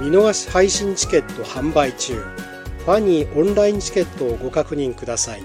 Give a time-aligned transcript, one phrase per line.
[0.00, 2.14] 見逃し配信チケット販売中。
[2.14, 5.42] ファニーオンラインチケットをご確認ください。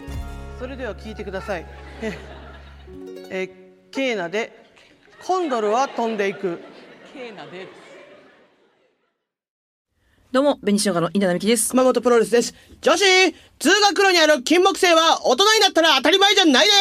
[0.58, 1.66] それでは聞いてください。
[2.02, 3.52] えーえー
[3.92, 4.66] ケーナで
[5.26, 6.60] コンドルは飛んでいく。
[7.14, 7.68] ケーナで
[10.32, 11.70] どうも紅生姜の稲田美希です。
[11.72, 12.54] 熊本プロレスです。
[12.80, 13.04] 女子
[13.60, 16.72] 通学路にある金木犀は大人になったら当たり前じゃないで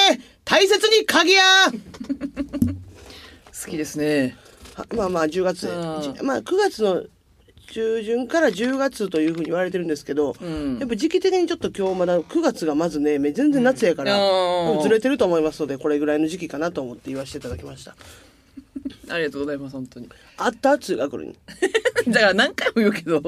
[0.45, 1.43] 大切に鍵や。
[3.65, 4.37] 好きですね。
[4.74, 5.66] はまあまあ10月。
[6.23, 7.04] まあ9月の
[7.74, 10.78] 中旬から10月というふうに言われてるんですけど、ん。
[10.78, 14.80] やっぱ時期的にちょっと今日まだ9月がまずねめ全然夏やから、うん。
[14.80, 17.96] ずれてると思いますのでこれぐらいの時期かなと思って言わせていただきました。
[19.10, 20.09] ありがとうございます本当に。
[20.37, 21.34] あった通学路に。
[22.12, 23.21] だから何回も言うけど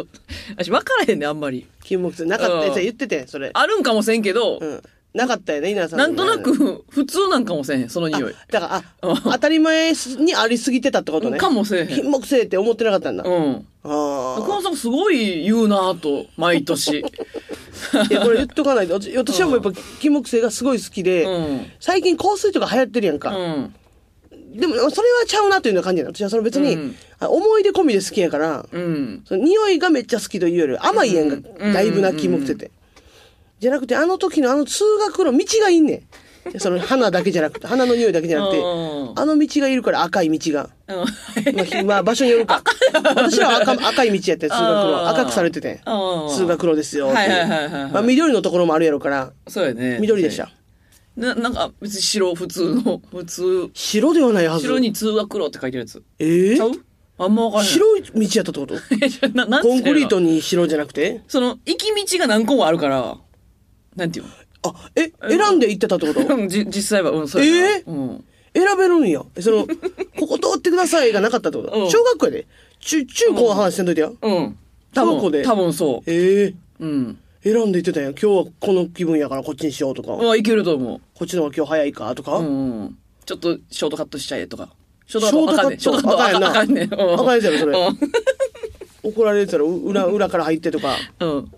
[0.50, 1.66] 私分からへんねあんまり。
[1.82, 2.74] 金木犀なかったうん。
[2.74, 3.50] 言っててそれ。
[3.52, 4.82] あるんかもせんけど、うん。
[5.12, 8.34] なかったよね稲田さんなんとなく普通なんかもせんその匂い。
[8.52, 11.38] だからあうん当たり前にありすぎてたってことね。
[11.38, 11.88] かもせえへん。
[11.88, 17.04] 金木犀って思ってなかったんだ、うんあ小野さんすごい言うなぁと毎年。
[17.94, 18.94] あ いやこれ言っとかないと。
[18.94, 21.66] 私私はもうやっぱ金木犀がすごい好きで、うん。
[21.80, 23.74] 最近香水とか流行ってるやんか、うん。
[24.54, 26.14] でもそれはちゃうなというような感じなの。
[26.14, 26.96] 私はその別に、うん。
[27.20, 29.22] あ思い出込みで好きやから、うん。
[29.26, 31.38] その匂いがめっちゃ好きというより甘いやんが、う
[31.70, 32.70] んだいぶな金木犀って、
[33.60, 36.02] じゃなくてあの時のあの通学路道がいいねん
[36.58, 40.70] その花だけじゃなくて花の匂いだけじゃなくてうんあの道がいるから赤い道が。
[40.88, 40.92] う
[41.52, 41.56] ん。
[41.56, 42.62] まあひ、まあ、場所によるか。
[43.16, 45.08] 私らは赤赤い道やって、通学路。
[45.08, 45.80] 赤くされてて。
[46.34, 47.06] 通学路ですよ。
[47.08, 47.92] はいはいはいはいはい。
[47.92, 49.98] まあ、緑のところもあるやろから、そうやね。
[50.00, 50.50] 緑でした。
[51.16, 53.70] ななんか別に白普通の普通。
[53.72, 54.66] 白ではないはず。
[54.66, 56.02] 白に通学路って書いてるやつ。
[56.18, 56.72] ええちゃう？
[57.18, 57.72] あんま分からない。
[57.72, 58.74] 白い道やったってこと？
[59.62, 61.22] コンクリートに白じゃなくて？
[61.26, 63.16] その行き道が何個もあるから
[63.96, 64.26] なんていう
[64.66, 66.36] あ、え、選んで行ってたってこと？
[66.36, 67.70] のじ実際はうんそうやな。
[67.76, 67.90] えー？
[67.90, 68.24] うん。
[68.54, 69.22] 選べるんや。
[69.40, 69.66] その、
[70.18, 71.72] ここ通ってくださいがなかったってこと？
[71.72, 71.90] うん。
[71.90, 72.46] 小学校やで？
[72.80, 74.16] 中、中高の話してんといてよ。
[74.22, 74.58] うん。
[74.94, 77.18] 多小学校で分多分そええううん。
[77.44, 78.10] 選んで行ってたんや。
[78.10, 80.16] 今日はこの気分やからこっちにしようとか。
[80.16, 82.38] まあいけると思こっちの方が今日早いかとか？
[82.38, 82.80] ううん。
[82.80, 84.68] うんちょっとショートカットしちゃえとか。
[85.06, 86.22] ショートカットショートカット？
[86.22, 86.48] あかんやんな。
[86.50, 86.94] あかんねん。
[86.94, 87.14] うん。
[87.14, 87.78] あかんやつやろそれ。
[87.78, 87.98] うん。
[89.12, 90.96] 怒られてたらう裏、裏から入ってとか。
[91.20, 91.52] うん。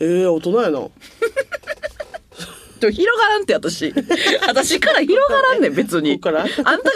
[0.00, 0.78] ええ大人やな。
[2.80, 3.92] でも広がらんって私。
[4.46, 6.12] 私から広がらんねん別に。
[6.12, 6.40] あんたが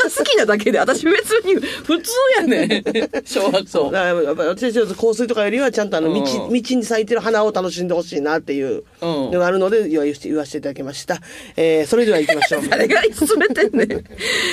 [0.05, 2.85] 好きなだけで私別に普通やねん。
[3.25, 3.91] 小学校。
[3.91, 11.21] だからやっぱり私はち香水とかよりはちゃんとあの道,、うん道に咲いてる花を楽しんでほしいなっていうのがあるので言わせて言わせていただきました。
[11.57, 12.63] えー、それでは行きましょう。
[12.69, 14.05] 誰が進めてんねん。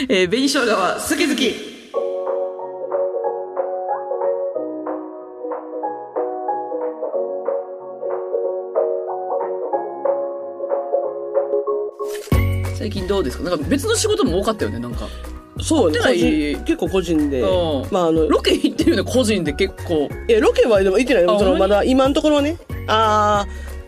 [0.10, 1.79] えー、紅生姜は好き好き。
[12.90, 13.44] 最近どうですか？
[13.44, 15.08] なんか別の仕事も多かったよね、なんか。
[15.62, 17.88] そう個人結構個人でうん。
[17.92, 20.10] まああの、ロケ行ってるよね、個人で結構。
[20.28, 22.58] いやロケはでも行ってないそのまだ今のところはね。
[22.88, 23.46] あ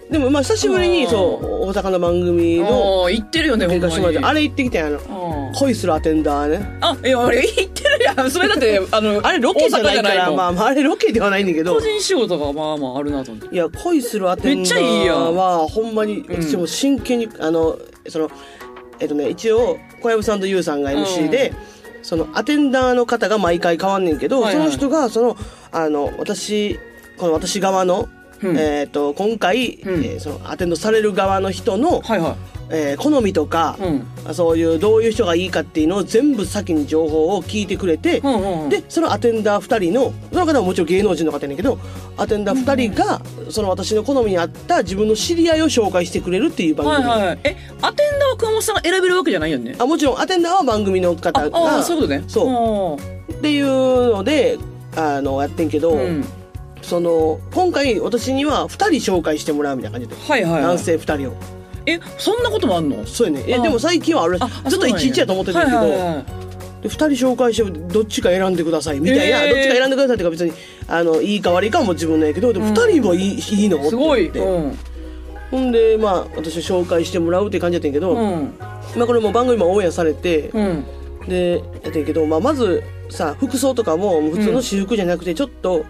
[0.10, 6.78] ー、でもまあ久しぶりにうんそう、大阪の番組のああ、行ってるよね、ほんまあれ行ってきたんやあの、うん恋するアテンダーね。
[6.80, 8.32] あ、いや、あれ言ってるやん。
[8.32, 11.82] それだって、あの、 あれロケじゃないから、まあまああれロケではないんだけど個。
[11.82, 13.54] 人仕事がまあまああるなと思って。
[13.54, 18.32] いや恋するアテンダめっちゃいいやーんはほんまにん私も真剣に、あのその
[19.02, 21.54] えっとね一応小籔さんとユウさんが MC で、
[22.04, 24.72] そのアテンダーの方が毎回変わんねんけど、はいはい。
[24.72, 25.38] その人がその
[25.72, 26.80] あの私
[27.18, 28.08] この私側の、
[28.44, 32.36] うんえっと今回、うんえーそのアテンドされる側の人の、はいは
[32.70, 33.84] えー好みとか、い。
[33.84, 33.90] う
[34.32, 34.34] ん。
[34.36, 38.70] そういうどういう人がいいかっていうのを全部先に情報を聞いてくれて、うんうんうん。
[38.70, 41.80] でそのアテンダー2人のその方はもちろん芸能人の方やねんけど
[42.18, 47.40] アテンダー2人がその私の好みに合った自分の知り合いを紹介してくれるっていう番組、はいはい。
[47.44, 49.76] え、アテンダーは熊本さんが選べるわけじゃないよね？
[49.80, 52.24] あもちろんアテンダーは番組の方あ、があそういうことね。
[52.28, 53.66] そうっていう
[54.16, 54.58] ので
[54.96, 56.24] あのやってんけど、うん。
[56.82, 56.88] うん。
[56.88, 60.62] その今回私には2人紹介してもらうみたいな感じで、はいはい、はい。
[60.64, 61.34] 男性2人を
[61.86, 63.06] え、そんなこともあんの？
[63.08, 66.26] そうやねえあでも最近はあれあずっと11やと思ってたけど、はいはいはい
[66.82, 70.54] で2人紹介してどっちか選んでくださいみたいな、えーどっちか選んでくださいっていうか別に
[70.88, 74.30] あのいいか悪いかはもう自分のやけどでも2人もいい,、いいのすごい。
[74.30, 74.78] うん。
[75.52, 78.56] ほんでまあ私紹介してもらうって感じやったんやけど、うん。
[78.96, 80.86] まあこれもう番組もオンエアされて、うん。
[81.28, 82.82] でやってんけど、まあ、まず
[83.12, 85.86] さ服装とかも普通の私服じゃなくてちょっと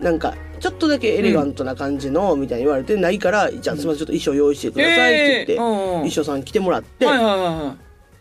[0.00, 7.76] なんかちょっとだけエレガントな感じのみたいに言われてないから、じゃあすみませんちょっと衣装用意してくださいって言って、えーうんうん衣装さん来てもらって、はいはいはいは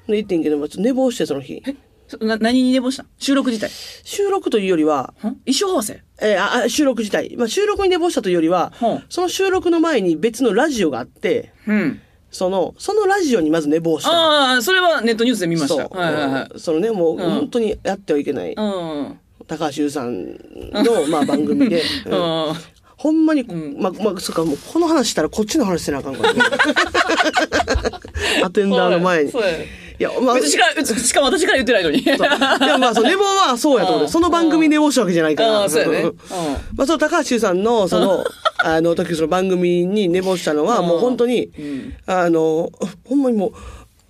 [0.07, 0.11] い。
[0.11, 1.63] で行ってんけど、まあちょっと寝坊してその日
[2.07, 3.69] そな何に寝坊したん収録自体。
[4.03, 5.21] 収録というよりは、ん？
[5.21, 6.03] 衣装合わせ？
[6.21, 8.73] えーああ収録自体、まあ、収録に寝坊したというよりは、
[9.09, 12.01] その収録の前に別のラジオがあってうん。
[12.29, 15.83] そのそのラジオにまず寝坊したのああ、それはネットニュースで見ました。
[15.83, 16.59] そう、はいはいはい。
[16.59, 19.19] そのねもう、ん本当にやってはいけない、うん。
[19.47, 20.33] 高橋優さん
[20.73, 22.55] の、まあ、番組で、う うんん。
[22.97, 23.43] ほんまに、
[23.77, 26.41] まあ、まあ、そっか、もうこの話したらこっちの話せなあかんからね。
[28.43, 29.31] アテンダーの前に。
[29.99, 32.03] いやまあ、しか、しかも私から言ってないのに。
[32.03, 32.27] そうで
[32.71, 34.03] もまあ、そう寝坊はそうやと思う。
[34.05, 35.69] うんその番組に寝坊したわけじゃないから。
[35.69, 36.03] そうや。
[36.75, 38.25] まあ、その高橋優さんの、その、
[38.57, 42.71] あの時その番組に寝坊したのは、うんもう本当に、んあの、
[43.07, 43.53] ほんまにもう、い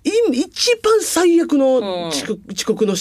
[0.04, 2.94] 一番最悪の遅刻,、遅刻の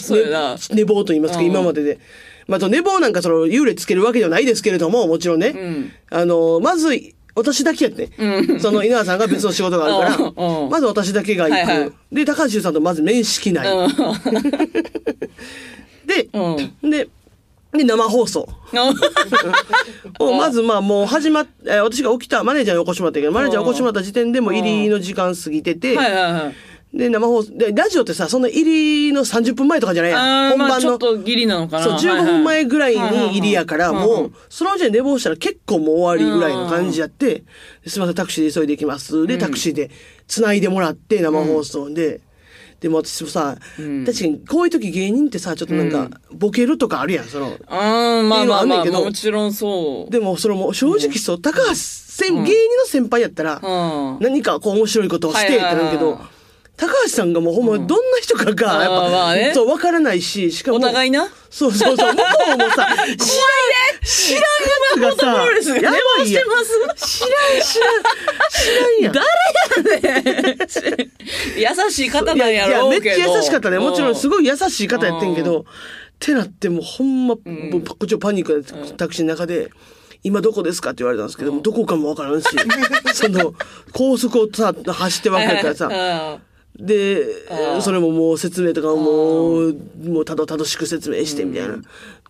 [0.73, 1.99] 寝坊と言いますか、うん今までで。
[2.47, 5.49] まあ、と寝坊なんかその、幽霊つけるわけではないですけれども、もちろんね。
[5.49, 6.89] んあの、まず、
[7.35, 8.09] 私だけやって。
[8.59, 11.53] その、稲田さんが別の仕事があるから、 うんうんまず私だけが行く。
[11.53, 13.67] はいはいで、高橋優さんとまず面識ない。
[16.05, 16.91] で、うん。
[16.91, 17.07] で、
[17.71, 18.47] で、生放送。
[20.19, 26.55] をまずまあもう始まっ、えー私が起きた、マネージャーに起こしてもらったけど、マネージャーに起こしてもらった時点でもう入りの時間過ぎてて、はいはいはい。
[26.93, 30.21] で、生放送、で、ラジオってさ、そんな入りの30分前とかじゃないやん。
[30.21, 30.81] ああ、まあ本番の。
[30.81, 31.83] ちょっとギリなのかな。
[31.83, 32.99] そう、15分前ぐらいに
[33.31, 37.43] 入りやから、もうう、その時点で寝坊したら結構もう終わりぐらいの感じやって、
[37.87, 39.25] すみません、タクシーで急いで行きます。
[39.25, 39.89] で、タクシーで
[40.27, 42.21] 繋いでもらって、生放送で。
[42.79, 43.57] でも私もさ、
[44.05, 47.47] 確かにこういう時芸人ってさ、ちょっとなんか、ボケるとかあるやん、その。
[47.47, 50.11] うん、まあまあまあ、っていうのはあんねんけどもちろんそう。
[50.11, 54.17] でも、それも正直そう、高橋先、芸人の先輩やったら、うん。
[54.19, 56.19] 何かこう面白いことをしてってなるけど
[56.75, 61.27] 高橋さんがもうほんまどんな人かが、やっあーまあねぱ、そう、わからないし、しかも、お互いな。
[61.51, 62.23] そうそうそう、向こ
[62.55, 63.15] うもさ、 知らん、
[64.03, 64.43] 知らん
[65.03, 65.65] やつがさ、やばいやん。
[65.93, 66.63] 寝坊してま
[66.95, 67.29] す知らん、
[67.61, 67.93] 知らん、
[68.49, 69.11] 知らんや
[71.77, 71.85] ん。
[71.85, 73.05] 優しい方なんやいや、ろうけど。
[73.05, 73.77] めっちゃ優しかったね。
[73.77, 74.29] もちろんすい。
[74.29, 75.63] ごい優しい方やってんけど、っ
[76.19, 77.41] てなってもうほんま、こ
[78.03, 79.69] っちはパニックでタクシーの中で、
[80.23, 82.47] 今どこですかって言われたんですけども、どこかもわからんし、
[83.13, 83.53] その、
[83.91, 86.39] 高速をさ、走ってばっかりからさ、さ。
[86.75, 87.25] で
[87.81, 91.77] それももう説明とかもう、もうたどたどしく説明してみたいな。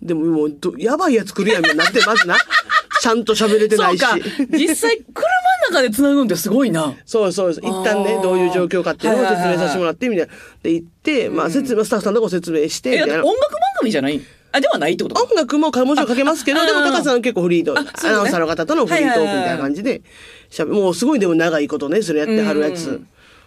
[0.01, 2.36] でももうど、やばいやつ来るやんみたいになって、まずな。
[3.01, 4.06] ちゃんと喋れてないし。
[4.51, 5.28] 実際、車
[5.69, 6.94] の中で繋ぐんってすごいな。
[7.06, 7.63] そうそうそう。
[7.66, 10.34] 一旦ねどういう状況かっていうのを説明させてもらって、みたいな。
[10.62, 13.34] で、行って、まあ、説明、スタッフさんのとこ説明して、え、みたいな音。
[13.34, 14.22] 楽番組じゃない？
[14.51, 15.22] あ、ではないってこと？
[15.22, 20.01] 音楽もかもちろんかけますけど、あでも高橋さんは結構フリート、ねアナウンサーの方とのフリートークみたいな感じで、
[20.50, 23.01] しゃべもうすごいでも長いことね、それやってはるやつ。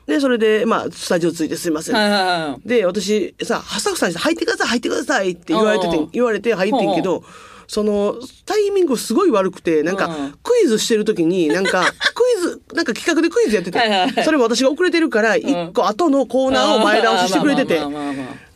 [0.06, 1.96] で、それで、まあ、スタジオついてすいません。
[1.96, 2.68] はいはいはい。
[2.68, 7.24] で、私、さ、スタッフさんに入ってください、入ってくださいって言われててうん、言われて入ってんけど、
[7.68, 14.24] その、タイミングすごい悪くて、なんかうん、クイズしてる時に、なんか、 クイズ、なんか企画でクイズやっててはいはいは、い。
[14.24, 17.80] それも私が遅れてるから、一個後のコーナーを前倒ししてくれてて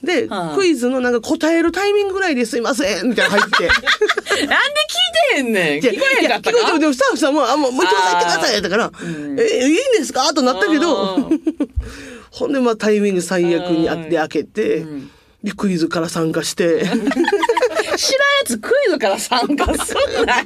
[0.03, 1.12] でうん、クイズのなん。
[1.12, 3.67] か答えるタイミングぐらいですいません、みたいなの入って。
[3.67, 3.81] なん。
[3.81, 3.85] で
[4.47, 4.47] 聞い
[5.35, 5.53] てへん。
[5.53, 5.81] ねん。
[5.81, 6.31] 聞こえへん。
[6.31, 7.35] かったいや聞こえてもスタッフさん。
[7.35, 8.91] も、あ、もう、もう一度入ってくださいだから、
[9.39, 9.75] え、いいん。
[9.99, 11.31] ですかとなったけどう、
[12.31, 12.53] ほん。
[12.53, 14.87] で、まあ、タイミング最悪にあって開けて、
[15.45, 16.85] で、クイズから参加して、
[18.00, 20.44] 知らんやつクイズから参加すんなよ。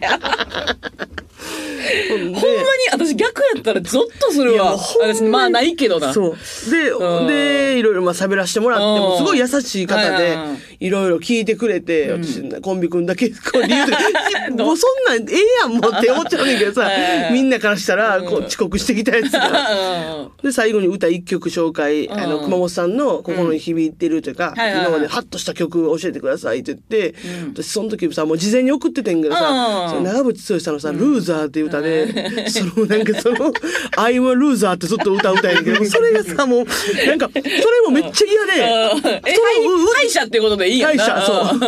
[2.08, 2.42] ほんまに
[2.92, 4.76] 私逆やったらゾッとするわ。
[5.00, 6.12] 私まあないけどな。
[6.12, 6.70] そう。
[6.70, 7.26] で、うん。
[7.26, 8.92] で、いろいろまあ喋らせてもらって、うん。
[9.00, 10.90] もうすごい優しい方はいではい。
[10.90, 13.98] ろいろ聞いてくれて、私、コンビ組んだけ、こう理由とか、
[14.64, 16.88] もうそんなんええやん、もうって思っちゃうねんけどさ
[17.32, 19.48] みんなからしたら、こう遅刻してきたやつが。
[20.42, 20.46] うん。
[20.46, 27.14] で、最後に歌一曲紹介、あの、うん熊本さんの心に響いてるというか、今までハッとした曲を教えてくださいって言って、
[27.54, 29.22] 私その時さ、もう事前に送っててん。
[29.22, 33.52] けどさ、長渕剛さんのさ、ルーザーっていう歌で、そのなんかその、
[33.96, 37.50] I'm a loser ってずっと歌う歌やねんけど、それがさ、もう、なんか、それ
[37.84, 38.62] もめっちゃ嫌で、
[38.92, 39.08] うん。
[39.28, 39.42] え、そ
[39.82, 41.04] う敗者ってことでいいやんな。
[41.04, 41.60] 会社、そう。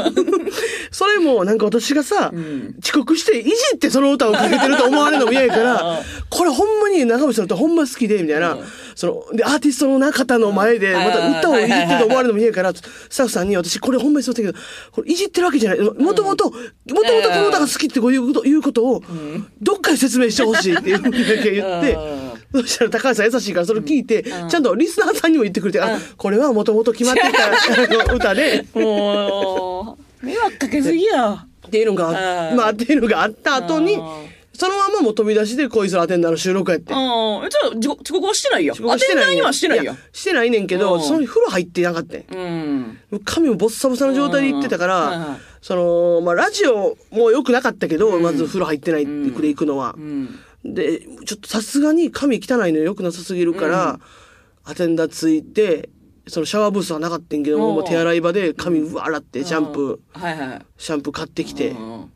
[0.90, 2.32] それも、なんか私がさ、
[2.82, 8.58] 遅刻して、いじってその歌をかけてると思われるのも嫌やから、これほんまに長渕さんの歌ほんま好きで、みたいな、
[8.96, 12.80] その、で、アーティストのな方の前で、また歌をいじってると思われるのも嫌やから、ス
[13.14, 14.58] タッフさんに私、これほんまにそうだけど、
[14.90, 15.80] これいじってるわけじゃない。
[15.80, 19.02] もともと、もともとこの歌が好きってこういうこと、いうことを、
[19.60, 21.98] どっかで説明してほしいっていうふうにだけ言って、
[22.52, 31.46] そしたら高橋さん優しいからそれ聞いて、ちゃんとリスナーさんにも言ってくれて、あ、これはもともと決まってたあの歌で、もう、迷惑かけすぎや。
[31.66, 32.56] っていうのが、うん。
[32.56, 34.25] まあ、っていうのがあった後にうん、
[34.56, 36.92] そのままもう飛び出しで恋するアテンダーの収録やって。
[36.94, 38.74] ああ、えじゃあ、遅遅刻はしてないやん。
[38.74, 39.98] 遅刻してないねアテンダーにはしてないやん。
[40.12, 42.38] してないねんけど、うんその日風呂入ってなかったん。
[42.38, 43.20] うん。
[43.24, 49.96] 髪もボッサボサの状態で行ってたから、うんはいはいその、まあ、ラジオも良くなかったけど、まず風呂入ってないってくれ行くのは。
[49.98, 50.38] うん。
[50.64, 53.98] で、ちょっとさすがに髪汚いの良くなさすぎるから、
[54.62, 55.88] アテンダーついて、
[56.28, 60.66] そのシャワーブースはなかったんけども、うんもう手洗い場で髪うわ洗って、シャンプー、はいはい。
[60.76, 62.12] シャンプー買ってきて、うん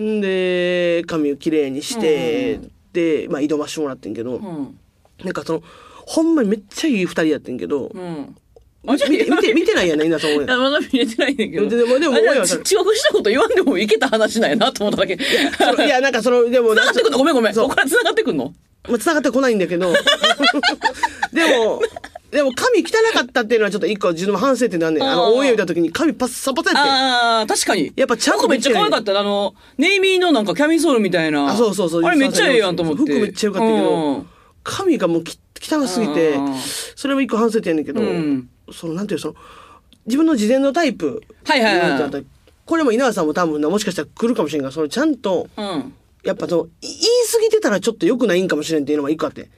[0.00, 2.60] んで、髪をきれいにして、
[2.92, 4.78] で、まあ、挑ましてもらってんけど、うん。
[5.22, 5.62] なんかその、
[6.06, 8.36] ほんまにめっちゃいい二人やってんけど、うん。
[8.82, 11.68] 見て、見て、見てないやねんな、そう思ういやまだ見れてないねんけど。
[11.68, 15.18] でもでもあじゃあ親はち遅刻したこと言わんでもいけた話なんやなと思っただけ。
[15.58, 17.18] そのいや、なんかその、でも、繋がってくんの？
[17.18, 17.54] ごめんごめん。
[17.54, 18.54] そこから繋がってくんの？
[18.88, 19.92] まあ、繋がってこないんだけど、
[21.32, 21.82] でも、
[22.30, 25.02] でも髪汚かったっていうのはちょっと一個自分の反省点なんねん。
[25.02, 26.90] あの、オンエア見た時に髪パッサパサやって。
[26.90, 27.92] ああ、確かに。
[27.96, 31.48] やっぱちゃんとめっちゃ可愛かったなあの、ネイミーのなんかキャミソールみたいな。
[31.48, 32.04] あ、そうそうそう。
[32.04, 33.02] あれめっちゃええやんと思って。
[33.02, 34.26] 服めっちゃ良かったけど、うん
[34.62, 36.54] 髪がもうき汚すぎてうん、
[36.94, 39.34] それも一個反省点やねんけど、うんその、なんていうのその、
[40.06, 41.22] 自分の事前のタイプ。
[41.44, 42.26] はいはいはい
[42.66, 45.92] これも稲葉さんも多分な、もしかしたら来るかもしれんが、そのちゃんと、うん。
[46.22, 46.96] やっぱその、い言い
[47.32, 49.48] 過ぎてたらちょっと良くないんかもしれんっていうのが一個あって。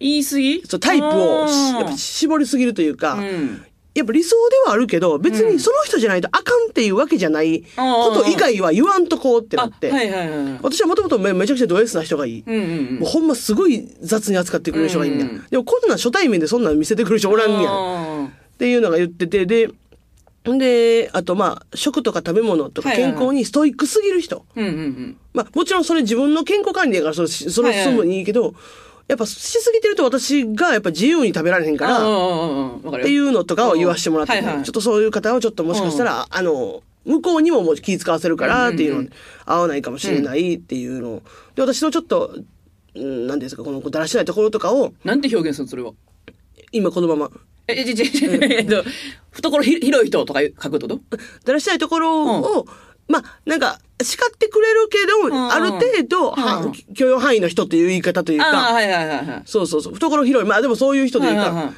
[0.00, 0.62] 言い過ぎ？
[0.66, 3.64] そうタイプをやっぱ絞りすぎるというか、うん。
[3.92, 9.90] やっぱ理想ではあるけど、別にその人じゃないとあかんっていうわけじゃないこと以外は言わんとこうってなあ、って。
[9.90, 10.58] はいはいはい。
[10.62, 12.44] 私はもともとめめちゃくちゃド S な人がいい。
[12.46, 15.30] うんうんうんもうほんますごい雑に扱ってくれる人がいいんだよ。
[15.32, 17.62] うんでもこんなん初対面でそんなん見せてくる人おらんやん。
[17.62, 18.28] っあ
[18.58, 19.70] ていうのが言ってて、で、
[20.44, 24.44] で、あとまあ、食とか食べ物とかはいはいはい健康にストイックすぎる人。
[25.34, 28.54] まあ、もちろんそれ自分の健康管理だからそれ、それ進むにいいけど、
[29.10, 31.96] やっぱしすぎてると私がやっぱ自由に食べられへんから。
[31.98, 34.62] っていうのとかを言わしてもらって、はいはい。
[34.62, 39.08] ちょっとそういう方はちょっともしかしたら、あの、向こうにももう気使わせるからっていうの、
[39.46, 41.22] 合わないかもしれないっていうの。
[41.56, 42.36] で、私のちょっと、
[42.94, 45.92] うん、なんていうんですか、このだらしないところとかを、なんて表現するのそれは？
[46.70, 47.30] 今このまま、
[47.66, 48.84] え、え、ちちち、えっと、
[49.32, 50.86] 懐ひ広い人とか書くと？
[50.86, 52.66] だらしないところを、
[53.08, 59.42] まあ、なんか、叱ってくれるけど、んある程度、はうん許容範囲の人っていう言い方というああ、か、はいはいはいはい。
[59.46, 60.48] そうそうそう、懐広い。
[60.48, 61.74] まあでもそういう人というか、はいはいはい。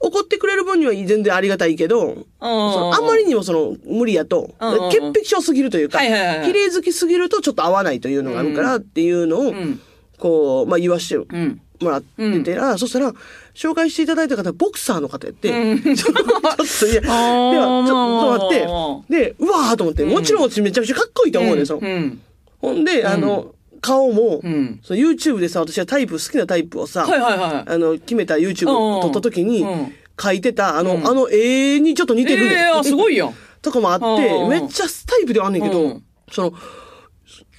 [0.00, 9.80] 怒ってくれる分には全然ありがたいけど、そのあんまりにもその無理やとうんうんうん、潔癖症すぎるというか、はいはいはい綺麗好きすぎるとちょっと合わないというのがあるからっていうのをん、
[10.18, 11.60] こう、まあ言わしてうん。
[11.80, 13.12] もらってて、あそしたら、
[13.54, 15.48] 紹介していただいた方、ボクサーの方やって、
[15.94, 16.32] ちょっと、ちょ
[16.64, 21.80] っと、いや、 では、ちょっと待って、で、うわーと思って、もちろん私めちゃくちゃかっこいいと思うね、その。
[21.80, 22.20] うん。
[22.60, 24.80] ほんで、あの、顔も、ん。
[24.82, 27.72] その YouTube でさ、私はタイプ、好きなタイプをさ、はいはいはい。
[27.72, 32.52] あの、決めた YouTube を撮った時にうん、書いてた、あの、あの絵にちょっと似てるねん。
[32.52, 33.34] ええあすごいやん。
[33.60, 36.54] とかもあってう、んめっちゃタイプではあんねんけどうん、その、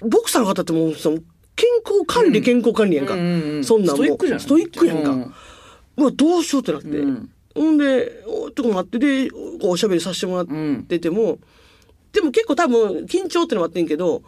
[0.02, 1.20] ボクサーの方ってもう、その、
[1.56, 3.14] 健康管理、健康管理やんか。
[3.14, 3.60] うんうんう。
[3.60, 3.64] ん。
[3.64, 5.34] そんなんもうストイックじゃんストイックやんか
[6.08, 6.88] うどうしようってなって。
[6.88, 7.30] うん。
[7.56, 10.48] ほんで、おとかもあって、で、こうおしゃべりさせてもらっ
[10.88, 11.38] てても、
[12.12, 14.24] でも結構多分、緊張ってのもあってんけど、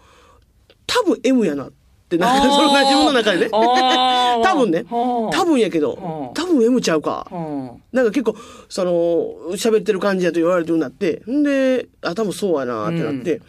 [0.87, 1.71] 多分 M やなっ
[2.09, 3.49] て、なんか、その自分の中でね。
[3.51, 4.85] 多分ね。
[4.89, 7.27] はあ多分やけどは、あ多分 M ちゃうか。
[7.31, 7.69] うん。
[7.91, 8.35] なんか結構、
[8.69, 13.41] その、喋ってる感じやと言われるようになって、んで、あ、多分そうやなってなって、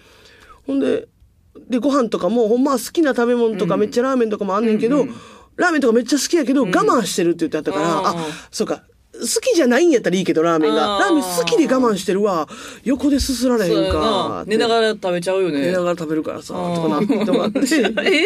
[0.67, 1.09] ほんで、
[1.69, 5.07] で、ご飯とかも、ほんまは好きな食べ物とか、めっちゃラーメンとかもあんねんけど、
[5.57, 8.83] ラーメンとかめっちゃ好きやけど、我慢してるって言ってあったから、うんあ、そうか、
[9.19, 10.99] 好きじゃないんやったらいいけど、ラーメンが。
[11.01, 12.49] ラーメン好きで我慢してるわ、
[12.85, 14.45] 横ですすられへんか。
[14.47, 15.61] 寝ながら食べちゃうよね。
[15.61, 17.61] 寝ながら食べるからさ、とかなってもらって。
[17.65, 18.25] え？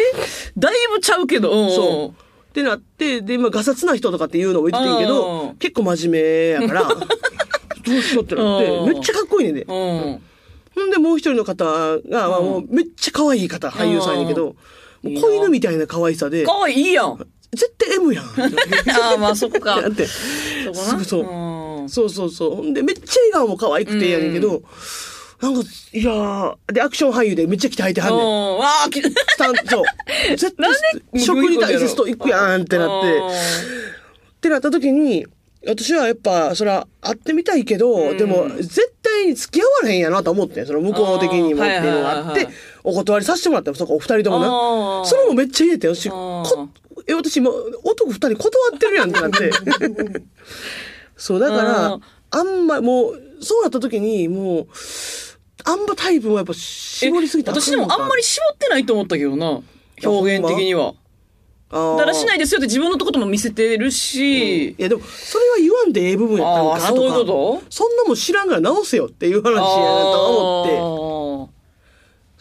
[0.57, 1.51] だいぶちゃうけど。
[1.51, 2.21] うんそう。
[2.51, 6.83] ってなって、で、まあ、ガサツな人とかっていうのを言っててんけうどん、結構真面目やから、
[7.85, 9.61] どうしようってなって、うんめっちゃかっこいいねんで。
[9.61, 10.21] うん。
[10.75, 14.57] ほんで、もう一人の方が、まあもうめっちゃ可愛い方、俳優さんやけど、
[15.03, 17.17] 子犬みたいな可愛さで、かわいいやん。
[17.53, 18.25] 絶対 M やん。
[19.01, 19.89] ああ、まあそこか な。
[19.89, 20.05] って。
[20.05, 20.83] そこな。
[20.83, 22.55] すぐそううんそうそうそう。
[22.55, 24.61] ほんで、めっちゃ笑顔も可愛くてやねんけど、
[25.41, 25.61] なんか、
[25.93, 28.19] いやー、で、アクション俳優でめっちゃ鍛えてはんねん。
[28.19, 28.57] うん。
[28.59, 29.83] わあ、きスタンそう。
[30.29, 30.71] 絶対
[31.13, 33.17] で食に対してストイックやんってなって。
[33.17, 35.25] ってなった時に、
[35.67, 44.47] 私はやっぱ、それは会ってみたいけど、でも、絶対に付き合われへんやなと思ってんその向こう的にもっていうのがあってはいはいはいはい、お断りさせてもらったよ、そこお二人ともあな。
[44.47, 45.95] ーそれもめっちゃ言えてよ。
[45.95, 46.09] し
[47.07, 47.49] え、私今、
[47.83, 49.51] 男二人断ってるやんってなって。
[51.17, 51.99] そう、だから
[52.31, 54.67] あんま、もう、そうなった時に、もう、
[55.63, 59.61] あんまタイプもやっぱ絞りすぎたら私でもあんまり絞ってないと思ったけどな。
[60.03, 60.93] 表現的には。
[60.93, 60.97] り
[61.97, 64.71] だらしないですよって自分のとことも見せてるし。
[64.71, 66.87] いやでも、それは言わんでええ部分やったのかとか。
[66.89, 67.61] そういうこと？
[67.69, 70.71] そんなもん知らんから直せよっていう話やなと思って。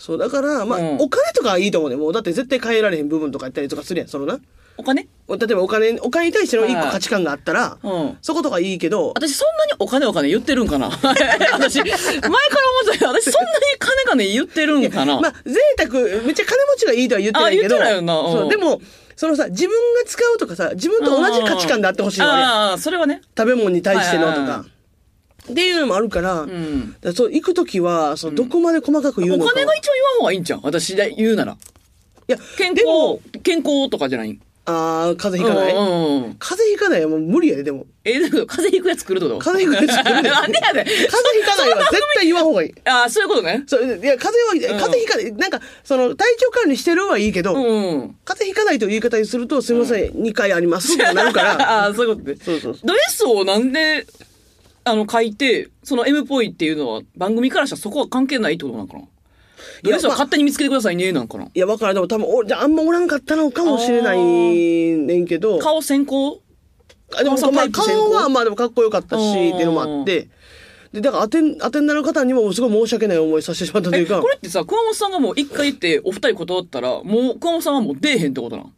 [0.01, 0.97] そう、だから、まあ、うん。
[0.99, 1.97] お金とかはいいと思うね。
[1.97, 4.39] もう、だって絶対変えられへん部分とかやったりとかするやん、そのな。
[4.79, 5.03] お金？
[5.29, 6.85] 例えばお金、お金に対しての一はい。
[6.87, 8.19] 個価値観があったら、うん。
[8.23, 10.89] そことかいいけど、私そんなにお金お金言ってるんかな？
[10.89, 11.19] 私、前か
[11.53, 15.21] ら思ってたけど、私そんなに金金言ってるんかな？
[15.21, 18.19] まあ、贅沢、めっちゃ金持ちがいいとは言ってないけど、あ言ってないよな。
[18.21, 18.33] うん。
[18.33, 18.81] そう、でも、
[19.17, 22.51] そのさ、自分が使うとかさ、自分と同じ価値観であってほしいのあれやん。
[22.51, 23.21] ああ、それはね。
[23.37, 24.65] 食べ物に対してのとはいはいはか。
[25.51, 26.97] っていうのもあるから、うん。
[27.15, 29.53] そう、行くときは、そう、どこまで細かく言うおのか。
[29.53, 31.53] 金が一応言わん方がいいんじゃん私で言うなら。
[31.53, 31.57] い
[32.33, 34.39] や、健でも康、健康とかじゃない？
[34.67, 35.75] あー、風邪ひかない。
[35.75, 36.35] うんうんうん。
[36.39, 37.87] 風邪ひかないはもう無理やで、でも。
[38.05, 39.39] え、だけど風邪ひくやつ来るってこと？
[39.41, 40.85] 風邪ひくやつ来るで なんでやで。
[40.85, 42.75] 風邪ひかないは絶対言わん方がいい。
[42.85, 43.65] ああ、そういうことね。
[43.67, 45.33] そう、いや、風邪は、風邪ひかない。
[45.33, 48.17] なんか、その、体調管理してるはいいけど、うん。
[48.25, 51.53] 風邪ひかないという言い方にすると、すみません、2回ありますってなるから、
[51.85, 52.37] ああ、そういうことね。
[52.45, 52.87] そうそうそう。
[52.87, 54.07] ド S をなんで、
[54.85, 59.05] あの、書いて、その M っぽいっていうのは、番組からしたらそこは関係ないってことなんかな？
[59.83, 61.45] ド S は勝手に見つけてくださいね、なんかな。
[61.45, 61.95] いや、わからん。
[61.95, 66.41] でも多分、おじゃああんまおらんかったのかもしれないねんけど、顔先行？
[67.15, 70.29] あでも、顔まあ、顔はまあでもかっこよかったし、っていうのもあって、
[70.93, 74.21] で、だからアテン、アテンダ方にもすごい申し訳ない思いさせてしまったといえ、うか。
[74.21, 78.73] こ、れってさ、熊本さんがもう一回言って、お二人断ったら、もう熊本さんはもう出えへんってことなん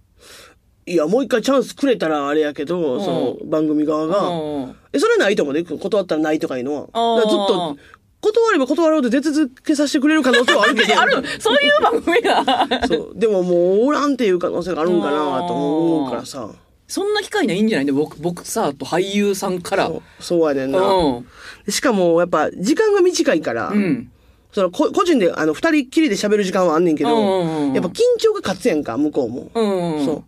[0.84, 4.32] いや、もう一回チャンスくれたらあれやけど、その番組側が、う
[4.66, 5.62] んえ、それはないと思うね。
[5.64, 6.80] 断ったらないとかいうのは。
[7.20, 7.76] ずっと、
[8.20, 10.94] 断れば断ろうと出続けさせてくれる可能性はあるけど。
[11.00, 12.68] あるそういう番組が。
[12.88, 13.12] そう。
[13.14, 16.48] でももう、おらんっていう可能性があるんかなと思うからさ。
[16.88, 17.86] そんな機会ないんじゃない？
[17.86, 19.86] で、僕、僕さ、と俳優さんから。
[19.86, 20.80] そうそうやねんな。
[20.80, 21.26] うん。
[21.72, 24.10] しかも、やっぱ、時間が短いから、うん。
[24.52, 29.50] そのこ個人で、あの、二人っきりで喋る時間はあんねんけど、うんうんうんやっぱ緊張が勝つやんか、向こうも。
[29.54, 30.04] うん。
[30.04, 30.24] そう。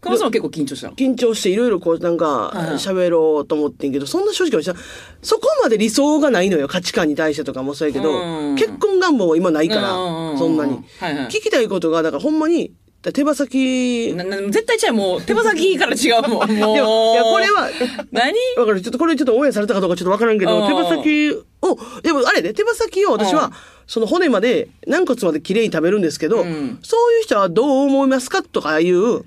[0.00, 0.94] 熊本さんは結構緊張したの。
[0.94, 4.76] 緊張していろいろこうなんかはい喋ろうと思ってんけど、そんな正直は
[5.22, 6.68] そこまで理想がないのよ。
[6.68, 9.90] 価値観に対してとかもそうやけど、うん結婚願望は今ないから、
[10.38, 10.84] そんなに。
[11.00, 12.72] はいはい聞きたいことが、だからほんまに、
[13.12, 16.50] 手羽先、なな絶対ちゃう、もう、手羽先から違うもん。
[16.58, 16.74] もう。
[16.74, 17.68] でもいや、これは、
[18.10, 18.34] 何？
[18.56, 18.80] わかる。
[18.80, 21.36] ちょっとこれちょっとオンエアされたかどうかちょっとわからんけど、うん手羽先
[21.72, 23.38] を、でもあれね、手羽先を私うん。
[23.38, 23.52] は、
[23.86, 26.78] その骨まで、軟骨まで綺麗に食べるんですけど、うん。
[26.82, 29.22] そういう人はどう思いますかとかいう、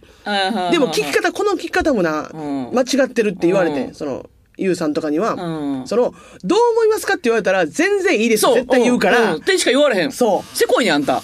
[0.71, 2.71] でも聞き方、方、この聞き方もな、うん。
[2.73, 3.93] 間違ってるって言われて、うん。
[3.93, 5.87] その、ゆうさんとかには、うん。
[5.87, 8.45] その、どう思いますかって言われたら、全然いいです。
[8.53, 9.37] 絶対言うから、んん。
[9.37, 10.11] ってしか言われへん。
[10.11, 10.57] そう。
[10.57, 11.23] せこいね、あんた。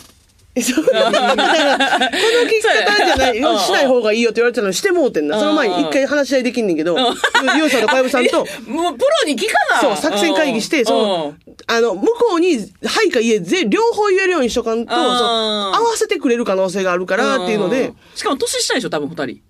[0.62, 1.12] そうだ。
[1.12, 3.60] から、この聞き方じゃない、うん。
[3.60, 5.40] しない方がいいよって言われてたのにしてもうてんな。
[5.40, 6.98] その前に一回話し合いできんねんけど、
[7.58, 9.82] ゆうさんと小籔さんと、え もうプロに聞かな。
[9.82, 11.34] そう、作戦会議して、その、
[11.68, 19.42] あの、向こうに、はいかいえ、ぜ、両方言えるようにしとかんと、合わせてくれる可能性があるからっていうので、しかも年下でしょ、多分二人。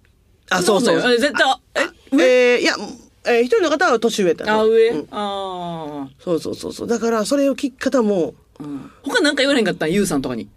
[0.50, 1.14] あ、そうそう。
[1.14, 2.76] え絶対、え、えーいや、
[3.26, 5.08] えー一人の方は年上だねあ、上、うん。
[5.12, 6.88] あそうそうそうそう。
[6.88, 8.92] だから、それを聞き方も、あ、うん。
[9.04, 10.48] 他なんか言われへんかったん、ゆうさんとかに。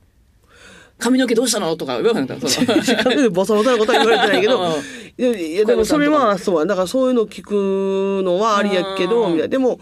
[1.01, 2.49] 髪の毛どうしたのとか言われへんかった？
[2.49, 3.31] その。
[3.31, 4.61] ボソボソなことは言われてないけど。
[5.19, 9.33] うん、いや、でもそれは、そうや、だからそういうの聞くのはありやけど、うん。
[9.33, 9.49] みたいな。
[9.49, 9.81] でも、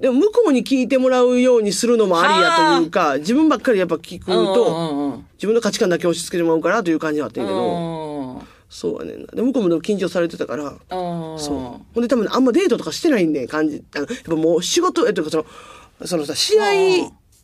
[0.00, 9.26] でも向こうに聞いてもらうようにするのもありやというか、自分ばっかりやっぱ聞くうんと、自分の価値観だけ押し付けてもらうからという感じはあったんやけど、うんそうやねんな。
[9.32, 10.76] で、向こうもでも緊張されてたから、うん
[11.38, 11.84] そう。
[11.94, 13.84] ほんで多分あんまデートとかしてないんで、感じ。
[13.94, 15.46] あの、やっぱもう仕事、えっと、その、
[16.06, 16.64] そのさ、試合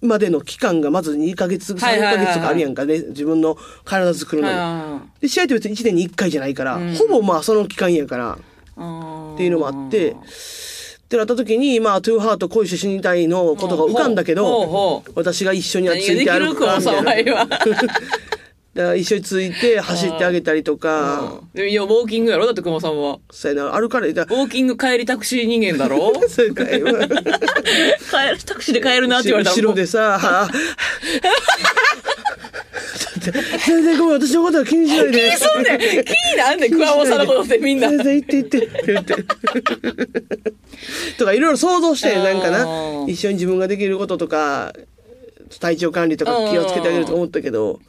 [0.00, 2.16] までの期間がまず2ヶ月、3はいはいはい。
[2.16, 2.98] ヶ月とかあるやんかね。
[3.08, 4.54] 自分の体作るのに。
[4.94, 6.94] うんで、試合って別に1年に1回じゃないから、うん。
[6.94, 8.38] ほぼまあその期間やから、
[8.76, 10.14] うんっていうのもあって、っ
[11.10, 17.48] てなった時に、まあ、トゥーハート恋して死にたいのことが浮かんだけどほ、私が一緒にはつ何ができるいて歩くか、みたいな。
[18.74, 21.68] だから一緒について走ってあげたりとか、うん。
[21.68, 22.46] いや、ウォーキングやろ？
[22.46, 23.18] だって熊さんは。
[23.32, 24.24] そうやな、歩かれたウ。
[24.26, 26.12] ォーキング帰りタクシー人間だろ？
[26.30, 26.84] そうか帰る、
[28.46, 30.48] タクシーで帰るなって言われたら後ろでさ、
[33.66, 35.18] 全然ごめん、私のことは気にしないで。
[35.18, 35.78] 気にすんねん。
[35.78, 37.88] 気になんねん、熊本さんのことってみんな。
[37.88, 39.14] 全然行って行って、言って。
[41.18, 42.64] とかいろいろ想像して、なんかうな、
[43.04, 44.72] ん一緒に自分ができることとか、
[45.58, 47.80] 体調管理とか気をつけてあげると思ったけど、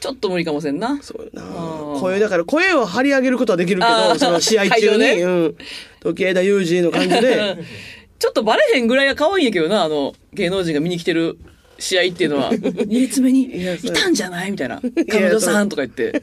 [0.00, 0.98] ちょっと無理かもしれんな。
[1.02, 2.00] そうよなうん。
[2.00, 5.56] 声、だから声を張り上げることはできるけど、その試合中に、ねうん。
[6.00, 7.56] 時枝裕二の感じで、
[8.18, 11.36] ちょっとバレへんぐらいが可愛いんやけどな、あの、芸能人が見に来てる
[11.80, 12.50] 試合っていうのは、
[12.86, 14.50] 二列目にいたんじゃない？
[14.50, 14.80] みたいな。
[15.10, 16.22] 彼女さんとか言って。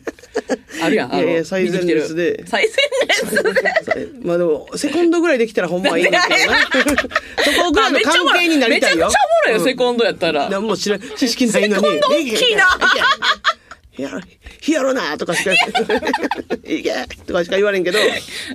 [0.82, 1.14] あるやん。
[1.14, 4.08] あのいやいや最前列で最前列で。
[4.24, 6.60] まあでも、セコンドぐらいできたらほんまはいいんだけどな。
[7.56, 9.06] そこぐらいの関係になりたいよ。
[9.08, 10.50] めちゃくちゃおもろいよ、うんセコンドやったら。
[10.50, 11.84] 何も知ら知識ないのに。
[11.84, 12.48] セコンド大きいなヒ
[14.04, 14.22] やろ、
[14.62, 15.52] ヒやろなとかしか、
[16.66, 16.94] いけ
[17.26, 18.00] とかしか言われんけど、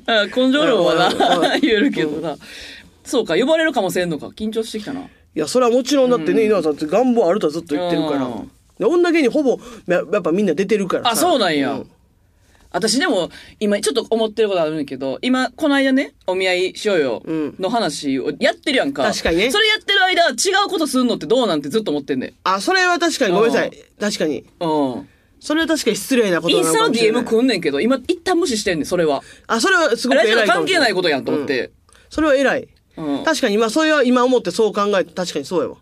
[0.06, 2.36] あ根性論はな、言えるけどな。
[3.04, 4.28] そうか、呼ばれるかもせんのか。
[4.28, 5.00] 緊張してきたな。
[5.00, 8.24] いや、それはもちろんだってね、稲葉さんって願望あるとはずっと言ってるから。
[8.24, 11.72] うんで女芸人ほぼややっぱみんな出てるからさあ、そうなんや。
[11.72, 11.90] うん
[12.72, 19.02] 私でも、今ちょっと思ってることあるんだけど、今、この間ね、お見合いしようようんの話をやってるやんか。
[19.02, 24.66] 確かにねそれやってる間、違うことするのってどうなんてずっと思ってんねあそれは確かにごめんなさいうん確かにう
[25.00, 25.08] ん。
[25.40, 27.22] それは確かに失礼なことインスタのかもしれない。
[27.22, 29.22] DM くんねんけど、今一旦無視してんねん、それは。
[29.46, 31.70] あそれはすごくラジオ関係ないことやんと思って。
[32.10, 32.68] それは偉い。
[32.96, 33.24] うん。
[33.24, 35.76] 確かに今それは今思ってそう考えて確かに そうやわ。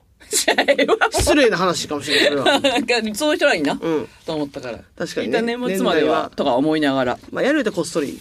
[1.10, 2.60] 失礼な話かもしれないそれは。
[2.60, 4.08] なんかそういう人らいいな、うん。
[4.24, 4.80] と思ったから。
[4.96, 5.38] 確かにね。
[5.38, 7.18] 一旦年末まで年内は、はとか思いながら。
[7.32, 8.20] まあやるとこっそり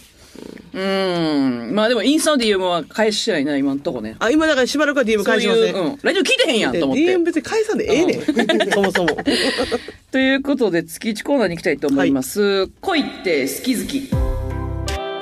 [0.72, 1.74] うーん。
[1.74, 4.16] まあでも、インスタの DM は返してないな、今んとこね。
[4.18, 5.98] あ今だからしばらくは DM 返しませんそういう、うん。
[6.02, 7.02] ラジオ聞いてへんやんと思って。
[7.02, 8.22] DM 別に返さんでええねん
[8.70, 9.16] そもそも
[10.12, 12.68] ということで、月1コーナーに行きたいと思います。
[12.80, 14.08] 恋って好き好き。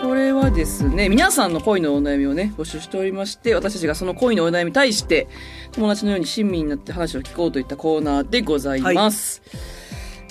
[0.02, 5.26] これはですね、皆さんの恋のお悩みをね、募集しておりまして、私たちがその恋のお悩みに対して、
[5.72, 9.42] 友達のように親身になって話を聞こうといったコーナーでございます。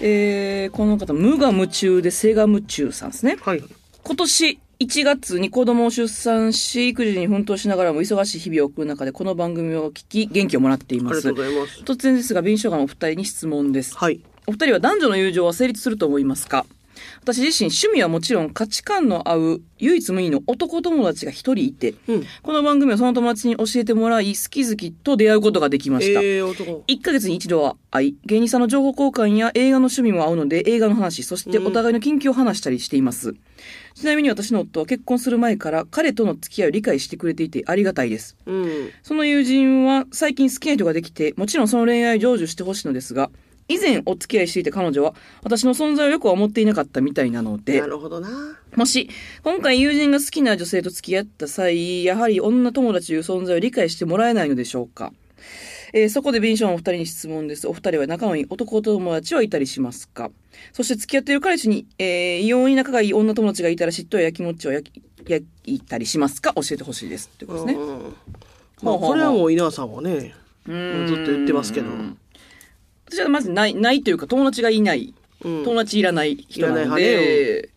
[0.01, 3.37] えー、この方、無我夢中で性が夢中さんですね。
[3.41, 3.63] はい
[4.07, 11.51] 今年1月に子供を出産し、育児に奮闘しながらも忙しい日々を送る中で、この番組を聞き、元気をもらっていますありがとう。
[11.51, 13.95] ございます突然ですが、弁償がお二人に質問です。
[13.95, 16.65] はいお二人は男女の友情は成立すると思いますか？
[17.23, 26.21] 私自身趣味はもちろん価値観の合う唯一無二の男友達が一人いて、うんこの番組はその友達に教えてもらい好き好きと出会うことができました。
[26.21, 33.35] ええ男1ヶ月に一度は会い、芸人さんの情報交換や映画の趣味も合うので映画の話、そしてお互いの近況を話したりしています。
[33.95, 38.35] ちなみに私の夫は結婚する前から彼との付き合いを理解してくれていてありがたいです。
[38.45, 38.91] うん。
[39.01, 43.31] その友人は最近好きな人ができて、もちろんその恋愛を成就してほしいのですが、
[43.67, 48.29] 以前お付き合いしていた彼女は私の存在をよくは思っていなかったみたいなのでな、るほどな。
[48.75, 49.09] もし
[49.43, 55.13] 今回友人が好きな女性と付き合った際、やはり女友達という存在を理解してもらえないのでしょうか
[55.97, 57.69] えーそこでビンションお二人に質問です。
[57.69, 60.29] お二人は仲のいい男友達はいたりしますか？
[60.73, 66.53] そして付き合っている彼氏に、えー異様に仲がいい女友達がいたら嫉妬や気持ちを焼き焼いたりしますか？
[66.55, 67.31] 教えてほしいです。
[67.33, 67.81] ってことですね。
[67.81, 68.15] うん
[68.83, 70.35] まあこれはもう稲葉さんはね
[70.67, 71.87] うんずっと言ってますけど
[73.09, 75.13] 私はまずない、ないというか友達がいない。
[75.45, 77.69] うん友達いらない人なのいらないで、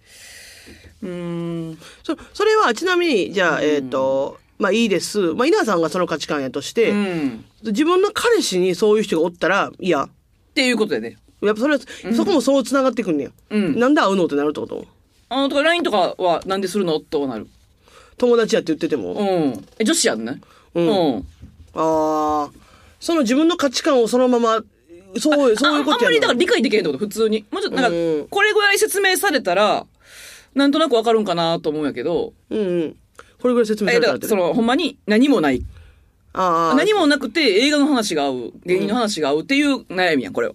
[1.05, 1.79] うーん。
[2.03, 5.35] そそれはちなみにじゃあえっとまあいいです。
[5.35, 7.45] まあ稲葉さんがその価値観やとしてうん。
[7.65, 10.05] 自分の彼氏にそういう人がおったらいや。
[10.05, 10.09] っ
[10.55, 11.01] ていうことで。
[11.01, 11.17] ね。
[11.41, 11.81] やっぱそれは、
[12.15, 13.79] そこもそう繋がってくんねや、うん。
[13.79, 14.85] なんで会うのってなるってこと？
[15.29, 16.99] あの、とか LINE とかはなんでするの？
[16.99, 17.47] となる。
[18.17, 19.65] 友達やって言ってても、うん。
[19.79, 20.41] え、女子やんね？
[20.75, 20.89] ううん。
[20.89, 21.27] ん。
[21.75, 22.51] ああ
[22.99, 24.65] その自分の価値観をそのまま
[25.17, 27.45] そうそういうことああんまりだからの理解できへんってこと、普通に。
[27.53, 27.93] もうちょっと、なん。
[27.93, 29.87] うんか、これぐらい説明されたら、
[30.55, 32.97] なんとなくわかるんかなと思うんやけど、うんうん
[33.41, 35.65] これぐらい説明さえ、れたらってその、ほんまに何もない。
[36.35, 40.55] ああ何もなくて映画の話が合う、芸人の話が合うっていう悩みやん、これは。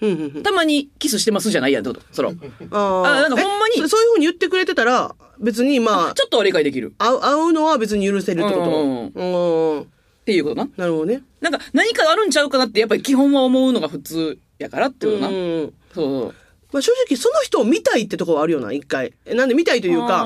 [0.00, 2.14] うんうんうんたまにキスしてますじゃないやんってこと。
[2.14, 2.32] その、
[2.70, 6.94] ああなんかほんまにえそそういうふうに言ってくれてたら別にまあちょっとは理解できる。
[6.98, 8.70] 会う会うのは別に許せるってこと？
[8.70, 9.84] うんうんっ
[10.24, 10.68] ていうことな。
[10.76, 15.28] なるほどねなんか何かあるんちゃうかなってやっぱり基本は思うのが普通やからってことな。
[15.28, 16.34] うんそうそう。
[16.72, 19.14] まあ正直その人を見たいってところはあるよな一回。
[19.24, 20.24] えなんで見たいというか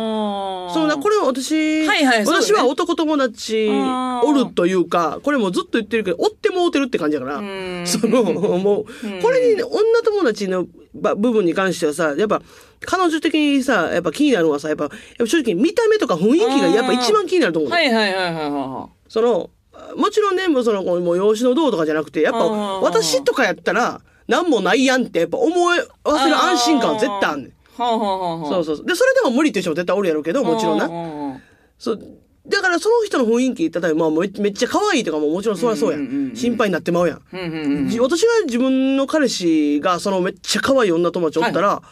[0.74, 7.40] そうなこれは私、はいはい私は男友達おるというかこれもずっと言ってるけど追ってもうてるって感じだから。
[7.40, 7.86] ん。
[7.86, 8.84] そのもう
[9.22, 12.42] これにね女友達のば部分に関してはさやっぱ
[12.84, 17.76] 彼女的にさやっぱ気になるのはさやっぱやっぱ正直見た目とか雰囲気がやっぱ一番気になると思うの。
[17.76, 19.50] はいはいはいはいはその
[19.96, 22.38] もちろんねもうそのもう養子のどうとかじゃなくてやっぱ
[22.80, 24.00] 私とかやったら
[24.32, 25.82] 何もないやんってやっぱ思わせ
[26.28, 27.48] る安心感は絶対あんねん。
[27.48, 27.52] い。
[27.76, 28.50] はあはあはあはあ。
[28.50, 28.86] そうそうそう。
[28.86, 30.88] で、それでも無理っていう人も絶対おるやろうけど、もちろんな。
[30.88, 31.40] な。
[31.78, 32.00] そう。
[32.48, 36.32] だからその人の雰囲気、例えばまあめめっちゃ可愛いとかももちろんそりゃそうやうん。
[36.34, 37.20] 心配になってまうやん。
[37.32, 37.88] うんうんうん。
[37.88, 41.82] じ私が自分の彼氏がそのめっちゃ可愛い女友達おったら、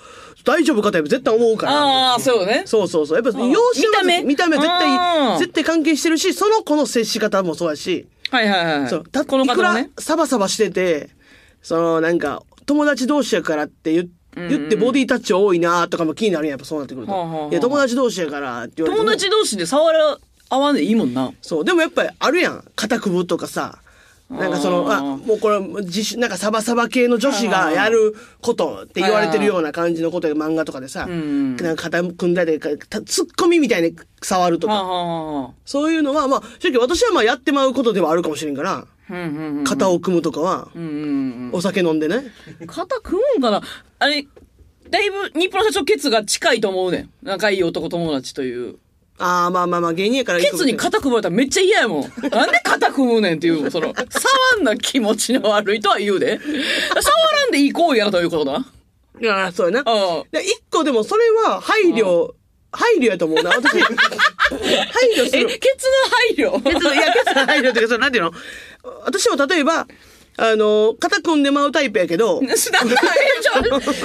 [0.44, 1.72] 大丈夫かって絶対思うから。
[1.72, 2.62] ああ、そうよね。
[2.66, 3.22] そうそうそう。
[3.22, 8.90] やっぱうん容姿は見た目見た目は絶あ対、ー絶対関係してるし、その子の接し方もそうやし、はいはいはいはい。
[8.90, 9.04] そう。
[9.04, 9.76] たこのいくら。
[9.98, 11.10] サバサバしてて、
[11.62, 17.12] そのなんか、友達同士やからって言言ってボディタッチ多いなとかも気になるんや、やっぱそうなってくると。
[17.12, 19.08] はあはあはあいや、友達同士やからって言われても。
[19.08, 20.18] 友達同士で触ら
[20.48, 21.32] 合わんでいいもんな。
[21.42, 21.64] そう。
[21.64, 22.64] でもやっぱりあるやん。
[22.76, 23.80] 肩組むとかさ。
[24.30, 35.50] なんかその、あもうこれ、自主、なんかサバサバ系の女子がやることって言われてるような感じのことで漫画とかでさ、んなんか肩組んだりツッコミみたいに触るとか、はあはあはあ。
[35.64, 38.86] そういうのは、まあ、正直私はまあやってまうことではあるかもしれんから。
[39.64, 40.68] 肩を組むとかは、
[41.52, 42.22] お酒飲んでね。
[42.60, 42.66] うん。
[42.66, 43.62] 肩組むんかな？
[43.98, 44.26] あれ、
[44.88, 47.10] だいぶ日本の社長ケツが近いと思うねん。
[47.22, 48.76] 仲いい男友達という。
[49.18, 52.02] ああ、まあまあまあ、芸人やからケツに肩組まれたらめっちゃ嫌やもん。
[52.02, 56.38] なんで肩組むねんっていう、その、触んな気持ちの悪いとは言うで。
[56.38, 56.52] 触
[57.42, 58.64] らんでいい行為やなということだ。
[59.20, 59.92] いや、そうやな。
[59.92, 60.24] うん。
[60.32, 62.32] で一個でもそれは配慮、
[62.72, 63.50] 配慮やと思うな。
[63.56, 63.88] 私、配
[65.16, 65.48] 慮すえ、る。
[65.58, 65.86] ケツ
[66.44, 66.72] の配慮。
[66.72, 68.32] ケツいや、ケツの配慮っていうか、それなんていうの？
[69.04, 69.86] 私も例えば、
[70.40, 72.40] あの、肩組んでまうタイプやけど、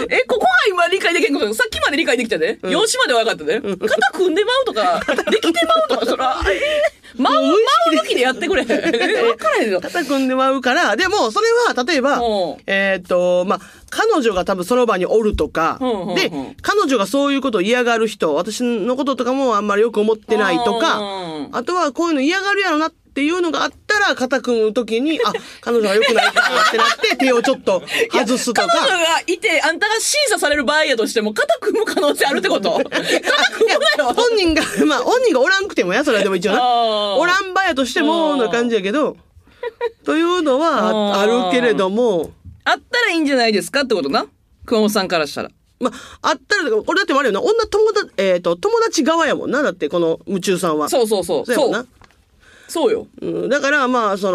[0.09, 2.59] え、ここが今理解できんこと、さっきまで理解できたで。
[2.63, 3.61] 養子までは分かったで。
[3.61, 7.55] 肩組んでまうとか、 できてまうとか、そら、えー、まう、まう
[8.03, 8.65] 向きでやってくれ。
[8.67, 9.79] え分からへんよ。
[9.79, 15.79] 肩組んでまうから、でも、それは、例えばうん、えーっと、まあ、彼女が多分その場におるとか
[16.17, 16.29] で、
[16.61, 28.97] 彼女がそういうことを嫌がる人、私のこととかもあんまりよく思ってないとかうん、あとはこういうの嫌がるやろなっていうのがあったら、肩組むときに、あ、彼女が良くないかってなって、 手をちょっと外すと彼女か。
[28.97, 28.97] が
[29.27, 32.71] いて、あんたが審査される場合やとしても、肩組む可能性あるってこと？
[32.71, 34.13] 肩組むなよ。
[34.13, 37.15] 本人が、まあ、本人がおらんくてもや、それはでも一応な。
[37.15, 39.17] おらんばやとしても、うんな感じやけど、
[40.03, 42.31] というのはああるけれども、
[42.63, 44.25] あったらいいんじゃないですかってことな？
[44.65, 45.49] 熊本さんからしたら。
[45.79, 47.41] まあ、あったら、これだってあるよな。
[47.41, 49.61] 女友達、えっ、と、友達側やもんな。
[49.61, 50.87] だって、この夢中さんは。
[50.89, 51.45] そうそうそう。
[51.45, 51.85] そうやもんな。
[52.75, 53.07] そうよ。
[53.21, 54.31] うん、だから、まあ、そ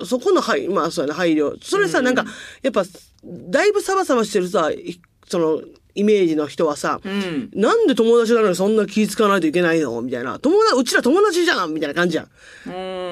[0.00, 1.58] の、そこの配、まあ、そうやな、配慮。
[1.62, 2.24] それさ、なんか、
[2.62, 2.82] やっぱ、
[3.24, 5.60] だいぶサバサバしてるさ、いその、
[5.94, 7.50] イメージの人はさ、うん。
[7.54, 10.00] なんで友達なのにそんな気使わないといけないの？
[10.00, 10.38] みたいな。
[10.38, 11.74] 友達、うちら友達じゃん？
[11.74, 12.26] みたいな感じやん。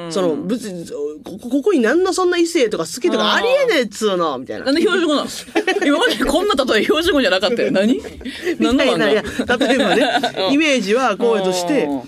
[0.07, 0.11] うん。
[0.11, 0.89] その、別に、
[1.23, 4.39] ここここに何のそんな異性とか好きとかありえねえっつうの？
[4.39, 4.73] みたいなな。
[4.73, 5.29] んで標準語なの？
[5.87, 7.71] 今までこんな例え標準語じゃなかったよ。
[7.71, 8.01] 何？
[8.59, 10.09] 何のいな、いや、画例えばね、
[10.51, 12.03] イメージはこうやとして、うん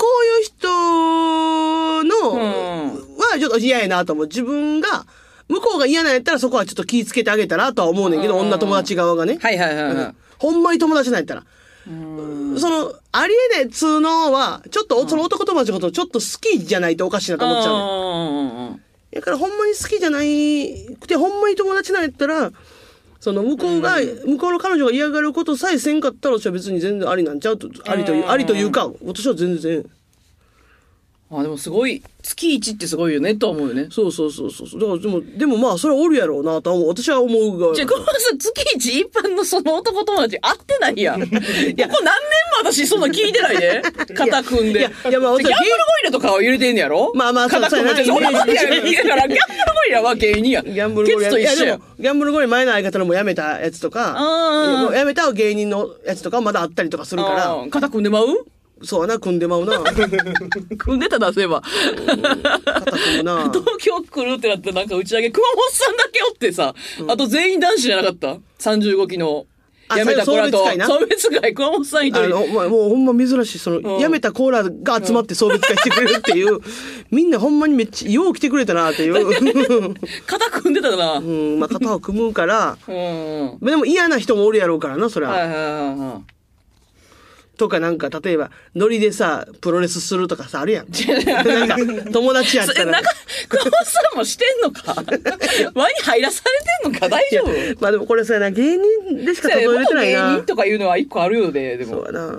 [0.00, 0.68] こういう人
[2.04, 4.26] の、うんはちょっと嫌やなと思う。
[4.26, 5.06] 自分が、
[5.48, 9.38] 向こうが嫌なんやったらそこはちょっと気ぃつけてあげたらとは思うねんけど、うん女友達側がね。
[9.40, 10.16] はいはいはいはいうん。
[10.38, 11.44] ほんまに友達なんやったら。
[11.86, 18.82] うんその、ありえねえっつうのは、ちょっと、その男友達のことちょっと好きじゃないとおかしいなと思っちゃうね
[19.14, 22.52] だからほんまに好きじゃないくて、ほんまに友達なんやったら、
[23.20, 23.96] その向こうが、
[24.26, 29.84] 向こうの彼女が嫌がることさえせんかったら、私は別に全然ありなんちゃうと、ありというう、んありというか、私は全然。
[31.30, 33.88] あ、でもすごい、月一ってすごいよね、とは思うよね。
[33.90, 34.80] そうそうそうそう。
[34.80, 36.88] だからでも、でもまあ、それはおるやろうなとは思う。
[36.88, 37.74] 私は思うが。
[37.74, 41.20] じゃあ、このさ、月一一般のその男友達会ってないやん。
[41.20, 41.90] ここ何年も
[42.62, 43.82] 私そんな聞いてないで。
[44.14, 44.80] 肩組んで。
[44.80, 45.52] いやいやまあギャンブルゴ
[46.02, 47.12] リラとかは入れてんねやろ？
[47.14, 48.04] まあまあそう肩組んで。
[48.04, 49.34] そんなことやから、ギャンブルゴ
[49.86, 50.64] リラは芸人やん。
[50.64, 51.30] ギャンブルゴリラ。
[51.30, 58.46] と一緒やギャンブルゴリラ前の相方のも辞めたやつとか、やめた芸人のやつとかまだあったりとかするから、うん肩組んでまう？
[58.82, 59.80] そうやな、組んでまうな。
[60.78, 61.62] 組んでたな、そういえば。
[61.62, 63.50] 肩組むな。
[63.52, 66.74] 東京来るってなってなんか打ち上げ、熊本さんだけおってさ、
[67.08, 69.46] あと全員男子じゃなかった ?35 期の。
[69.90, 72.36] あ辞めた子らと、送別会な送別会、熊本さん一あの、人。
[72.44, 76.58] お前もうほんま珍しい、その、うん辞めたコーラが集まって送別会してくれるっていう、
[77.10, 79.94] みんなほんまにめっちゃ、よう来てくれたなっていう。
[80.26, 81.14] 肩組んでたな。
[81.14, 81.56] ううん。
[81.56, 83.58] ん、まあ、肩を組むから、うん。
[83.62, 85.32] でも嫌な人もおるやろうからな、それは。
[85.32, 86.37] はいはいはいはい。
[87.58, 90.86] とかなんか、例えば、ノリでさ、プロレスするとかさ、あるやん。
[90.88, 93.02] なんか、友達やったらなん。
[93.02, 93.10] か、
[93.48, 94.94] 熊本さんもしてんのか？
[95.74, 96.42] 輪に入らさ
[96.82, 97.08] れてんのか？
[97.10, 97.80] 大丈夫？
[97.82, 100.42] まあでもこれさやな、芸人でしかそうや例えれてない元芸な人。
[100.46, 101.90] とかいうのは一個あるよね、でも。
[101.96, 102.38] そうやな。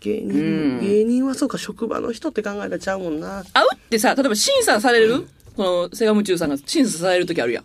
[0.00, 3.44] 芸人、うん芸人はそうか、職場の人って考えたらちゃうもんな。
[3.52, 5.26] 会うってさ、例えば審査される？
[5.56, 7.64] この、セガムチューさんが審査される時あるやん。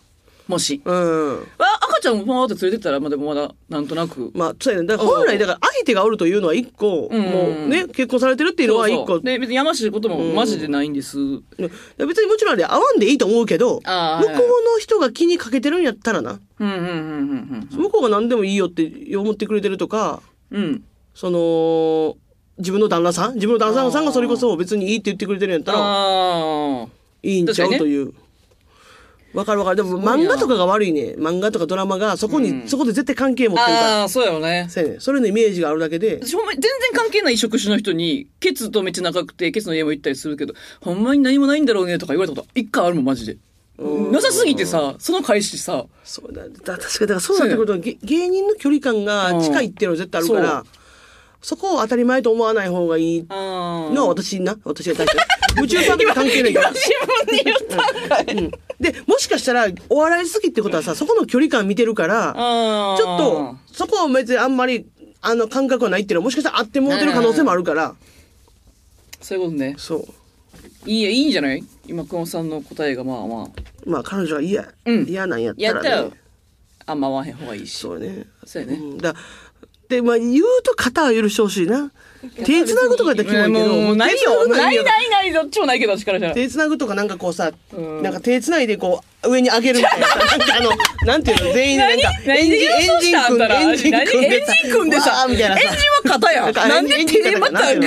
[0.49, 0.81] もし。
[0.83, 1.47] うん。
[1.59, 4.31] あ、赤ちゃんもポーって連れてったら、まあでもまだ、なんとなく。
[4.33, 4.87] まあ、そうやね。
[4.87, 8.97] だから本来、だから相手がおるというのは一個、うんもうね、結婚されてるっていうのは一個。
[8.97, 11.17] そうそうで、別にやましいこともマジでないんです。
[11.19, 20.63] ね別にもちろんね、会わんでいいと思うけど、向こうの人が気にかけてるんやったらな、うんうんうんうん向こうが何でもいいよって思ってくれてるとか、うん。
[20.63, 20.83] うん。
[21.13, 22.17] その、
[22.57, 26.87] 自分の旦那さん自分の旦那さんがそれこそ別にいいって言ってくれてるんやったら、ああ。
[27.21, 28.13] いいんちゃうという。
[29.33, 29.77] わかるわかる。
[29.77, 31.15] でも漫画とかが悪いね。
[31.17, 34.01] 漫画とかドラマがそこに、うんそこで絶対関係持ってるから。
[34.01, 34.67] ああ、そうやろね。
[34.69, 34.99] そうやね。
[34.99, 36.19] それのイメージがあるだけで。
[36.21, 43.37] 私ほんまに全然関係ない職種の人に、ケツとめっちゃ仲良くて、ケツの家も行ったりするけど、ほんまに何もないんだろうねとか言われたこと一回あるもん、マジで。
[44.11, 46.43] なさすぎてさ、その返しさ、そうだ。
[46.49, 50.65] だ確かに、だからそうなってくると、げ芸人の距離感が近いっていうのは絶対あるから、
[51.41, 54.57] そこを当たり前と思わない方がいいあのは私な。
[54.65, 55.19] 私が大して。
[55.63, 56.71] 宇宙さんとか関係ないから。
[56.71, 56.89] 自
[57.25, 58.51] 分に言ったんかい。
[58.79, 64.87] うんで、もしかしたら、お笑い好きってことはさ、そこの距離感見てるから、ちょっと、そこは別にあんまり、
[65.21, 67.95] あの、感覚はないっていうのは、もしかしたらあってもうてる可能性もあるから、
[69.19, 69.75] そういうことね。
[69.77, 70.05] そう。
[70.89, 71.63] いいや、いいんじゃない？
[71.87, 73.47] 今、熊本さんの答えがまあまあ。
[73.85, 75.89] まあ、彼女は嫌、うん嫌なんやったらね。
[75.89, 76.17] やったら、
[76.85, 77.77] あんま合わへん方がいいし。
[77.77, 78.27] そうね。
[78.45, 78.75] そうやね。
[78.75, 79.13] うん、だ
[79.89, 81.91] で、まあ、言うと肩は許してほしいな。
[82.45, 84.45] 手繋ぐとかやったらキモいけど、もうないよ。
[84.45, 86.35] ないないない、どっちもないけど、力じゃない。
[86.35, 90.07] 手繋ぐとかなんかこうさ、うんなんか手繋いでこう、上に上げるみたいな。
[90.15, 90.71] なんかあの、
[91.05, 92.39] なんていうの、全員でなんか、何？
[92.39, 95.61] エンジン、何エンジン組んで、何エンジン組んでさ、エンジン組んでさみたいなさ。
[95.61, 96.53] エンジンは肩やん。
[96.69, 97.81] なんで手でまた、なん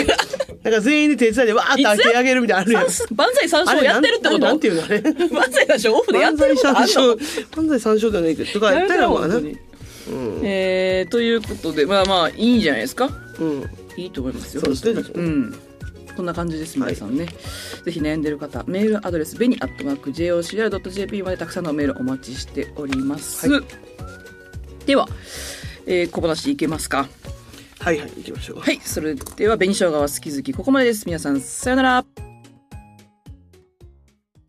[0.74, 3.14] か全員で手伝いでわーって手上げるみたいなのあるやん。
[3.14, 4.38] 万歳三唱やってるってこと？
[4.38, 5.00] なんていうのあれ？
[5.30, 6.80] 万歳三唱オフでやってることあんの？
[6.80, 9.40] 万歳三唱、万歳三唱じゃないけど、とかやったらまあな。
[10.06, 13.08] 本当にえー、ということで、まあまあ、いいんじゃないですか？
[13.38, 13.70] うん。
[13.96, 14.62] いいと思いますよ。
[14.62, 15.54] そうですねうん。
[16.16, 17.26] こんな感じです、皆さんね。
[17.84, 23.48] ぜひ悩んでる方、メールアドレス、ベニアットマーク JOCR.jp までたくさんのメールお待ちしております。
[24.84, 25.08] では、
[25.86, 27.08] えー、小話いけますか？
[27.78, 28.60] はいはい、行きましょう。
[28.60, 31.04] はい、それでは、紅生姜は好き好き、ここまでです。
[31.06, 32.04] 皆さん、さよなら。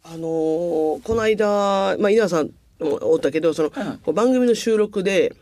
[0.04, 5.34] あのーこの間、まあ、稲田さんもおったけど、その、はい番組の収録で、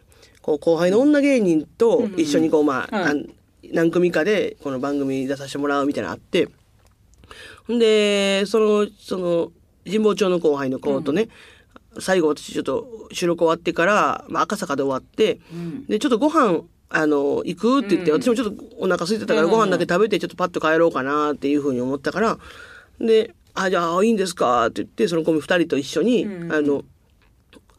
[0.42, 3.14] こう後輩の女芸人と一緒にこう、まあ、
[3.72, 6.50] 何組かでこの番組出させてもらうみたいなのあって、
[7.68, 9.52] ほんで、その、その、
[9.86, 11.30] 神保町の後輩の子とね、
[12.00, 15.40] 最後私ちょっと収録終わってから、まあ、赤坂で終わって、
[15.88, 22.38] で、ちょっとご飯、あの、行くって言って、私もちょっとお腹空いてたからご飯だけ食べてちょっとパッと帰ろうかなっていうふうに思ったから、
[23.00, 26.84] で、あ、じゃあいいんですかって言って、その子二人と一緒に、あの、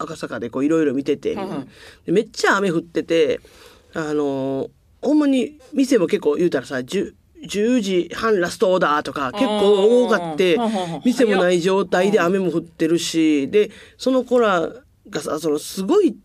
[0.03, 1.67] 赤坂でこういろいろ見てて、はいはい。
[2.07, 3.41] でめっちゃ雨降ってて、
[3.95, 10.59] あのほんまに店も結構言うたらさ、10, 10時半ラストオーダーとか結構多かって
[11.05, 14.71] 店もない状態で雨も降ってるし、で、その子ら
[15.11, 16.17] がさ、そのすごい、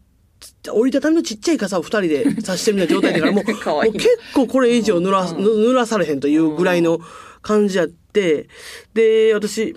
[0.71, 3.43] 折りたたみのちっちゃい傘を二人で差してるような状態だから、もう
[3.93, 6.99] 結構これ以上濡ら、濡らされへんというぐらいの
[7.41, 8.47] 感じやって、
[8.93, 9.75] で、私、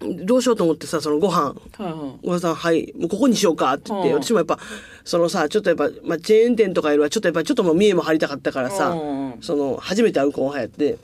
[0.00, 4.22] どうしようと思ってさ、そのご飯、はいはおばさん、はい、もうここにしようかって言って、うん。
[4.22, 4.58] 私もやっぱ、
[5.04, 10.98] そのさ、ちょっとやっぱ、まあ、チェーン店とかよりは、ちょっとやっぱ、ちょっともう見栄も張りたかったからさ、うんその、初めて会う後輩やって、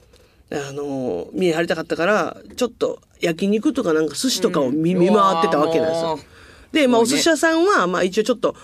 [0.53, 6.19] あの、見栄張りたかったから、ちょっと焼肉とかなんか寿司とかを見,、見回ってたわけなんですよ。
[6.73, 8.55] で、まあ、お寿司屋さんは、まあ、一応ちょっと、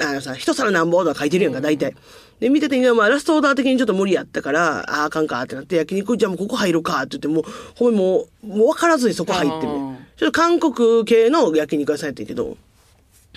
[0.00, 1.94] あのさ、一皿なんぼとか書いてるやんか、大体。
[2.40, 7.44] で、見てて、まあ、ラストオーダー的にちょっと無理やったから、ああ、あかんかってなって、焼肉、じゃあもうここ入るかって言って、もう、
[7.76, 10.08] ほんまにもう、もう分からずにそこ入ってね。
[10.16, 12.56] ちょっと韓国系の焼肉屋さんやったんやけど、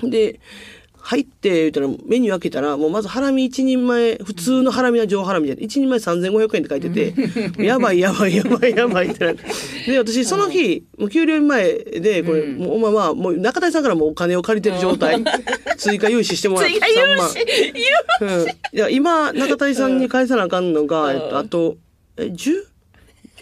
[0.01, 0.39] で、
[1.05, 7.13] 入って、言ったら、メニュー開けたら、もうまずハラミ一人前、普通のハラミは上ハラミで、一人前3500円って書いてて、
[7.61, 9.43] やばいやばいやばいやばいってなって。
[9.91, 15.21] で、私、その日、もう給料日前で、これ、もう、まあまあ、もう中谷さんからもお金を借りてる状態、
[15.75, 17.39] 追加融資してもらって、追加融3万資。
[18.71, 21.75] いや、今、中谷さんに返さなあかんのが、えっと、あと、
[22.15, 22.63] え、10?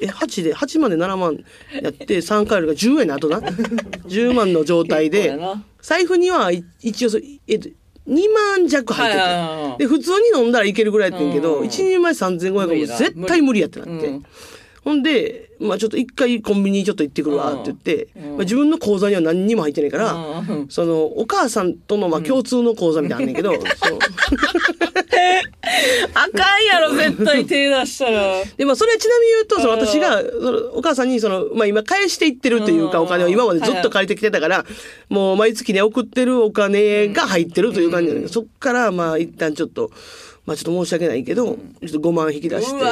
[0.02, 1.44] え、8で、8万で7万
[1.80, 3.40] やって、3回あるから10円な、あとな。
[3.40, 5.38] 10万の状態で
[5.82, 7.18] 財布には、い一応そ、
[7.48, 7.70] えっと、
[8.08, 9.36] 2万弱入ってはい
[9.70, 9.78] はい。
[9.80, 14.24] で、普通に飲んだらいけるぐらいやってんけど、うん一人前3500円も絶対無理やってなってうん。
[14.84, 18.24] ほんで、まあちょっと一回コンビニちょっと行ってくるわって言って、うん。
[18.24, 20.68] まあ自分の口座には何にも入ってないから、うん。
[20.70, 23.62] その、お母さんとのまあ共通の口座みたいなんねんけど、そう。
[26.14, 28.44] あかんやろ、絶対手出したら。
[28.58, 29.80] で、まあ、それはちなみに言うと、そのうん。
[29.80, 34.66] 私が、そのお母さんに、その、まあ、今返していってるというか、うんお金を今までずっと借りてきてたから、
[35.10, 39.92] もう毎月ね、送ってるお金が入ってるという感じなんだけど、そっから、まあ、一旦ちょっと、
[40.46, 42.84] まあ、ちょっと申し訳ないけど、ちょっと5万引き出して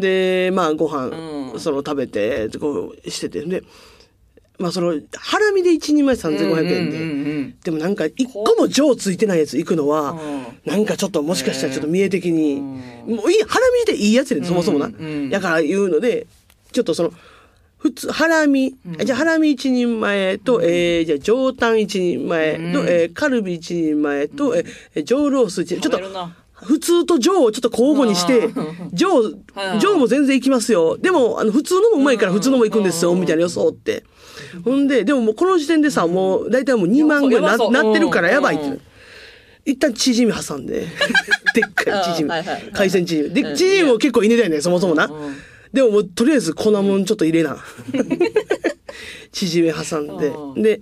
[0.00, 1.06] で、まあ、ご飯、
[1.52, 1.60] うん。
[1.60, 3.62] その、食べて、こう、してて、で、
[4.58, 10.16] まあ、その、ハラミで1人前3500円で、うんうんうんでもなんか、一個も上ついてないやつ行くのは、
[10.66, 14.86] うなんかちょっともしかしたらちょっと見え的に、もういい、ハラミでいいやつやねんそもそもな。
[14.86, 16.26] うんうんやから言うので、
[16.72, 17.12] ちょっとその、
[17.78, 22.88] 普通、ハラミ、じゃあハラミ一人前と、えー、じゃあ上タン一人前と、うん。
[22.88, 29.08] えーカルビ一人前と、えー、上ロース一人、ちょっと普通と上をちょっと交互にしてうん、上
[29.54, 30.96] はい、上も全然いきますよ。
[30.96, 34.04] でも、あの、普通のもうまいから普通のも行くんですよ、みたいな予想って。
[34.64, 38.80] ほんで、でももうこの時点でさ、もう大体もう2万ぐらいななってるからやばいってうん。
[39.64, 40.86] 一旦チヂミ挟んで、
[41.54, 42.70] でっかいチヂミあーはいはい。
[42.72, 43.28] 海鮮チヂミ。
[43.28, 45.36] うんで、チヂミも結構いねだよね、そもそもなうん。
[45.72, 47.56] でももうとりあえず粉もんちょっと入れな。
[49.32, 50.12] チヂミ挟んう
[50.58, 50.78] んで。
[50.78, 50.80] で、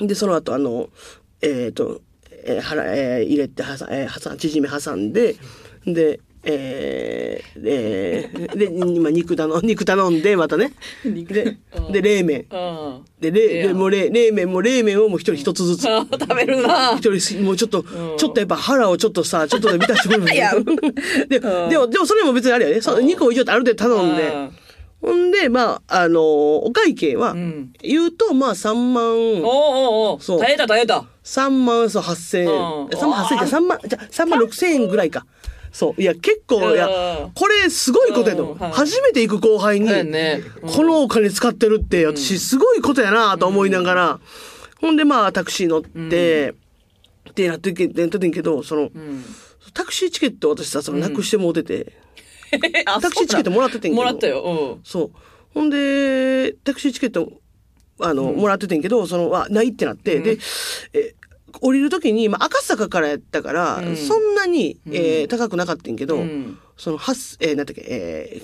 [0.06, 0.88] で、その後あの、
[1.42, 2.00] えっと、
[2.44, 5.36] えー、はら、えー入れて挟ん、えー、挟ん、チヂミ挟んで、
[5.86, 10.72] で、えー、えーで、今肉頼ん、肉頼んで、またね。
[11.04, 12.46] 肉でうん、で、冷麺。
[12.50, 13.04] うん。
[13.20, 15.88] で、冷、でもう冷、冷麺も冷麺をもう一人一つずつ。
[15.88, 16.96] あ 食べるな。
[16.96, 17.84] 一人もうちょっと、ん
[18.16, 20.54] ちょっとやっぱ腹をちょっとさ、ちょっとで満たしてくる いや
[21.28, 21.46] で、で
[21.78, 22.80] も、でもそれも別にあれやね。
[22.80, 24.32] その肉を一応ある程度頼んで、
[25.00, 27.72] ほんで、まあ、あのーお会計は、うん。
[27.82, 30.20] 言うと、まあ、3万、おうおうおう。
[30.20, 31.04] そう耐えた耐えた。
[31.24, 32.46] 3万そう8000円。
[32.46, 32.54] うん
[32.88, 35.26] 3万8000円じゃ、3万、じゃ、3万6000円ぐらいか。
[35.72, 36.02] そう。
[36.02, 44.20] いや、結構、いやうん、これすごいことやと初めて行く後輩に、このお金使ってるって、私すごいことやなと思いながら、
[44.80, 46.54] ほんで、まあ、タクシー乗って、
[47.30, 49.24] ってなってけ、なっててんけど、その、うん。
[49.72, 52.09] タクシーチケット私さ、その、なくしてもうてて、あ
[53.00, 53.94] タクシーチケットもらっててんけど。
[53.96, 54.78] もらったよ。
[54.84, 55.10] そう。
[55.54, 57.32] ほんで、タクシーチケット、
[58.00, 60.38] あの、もらっててんけど、その、あ、ないってなって、で、
[60.92, 61.14] え、
[61.60, 63.96] 降りるときに、まあ、赤坂からやったから、うん。
[63.96, 66.58] そんなに、えー高くなかったんけど、うん。
[66.76, 68.42] その、はす、えー、なんだっけ、え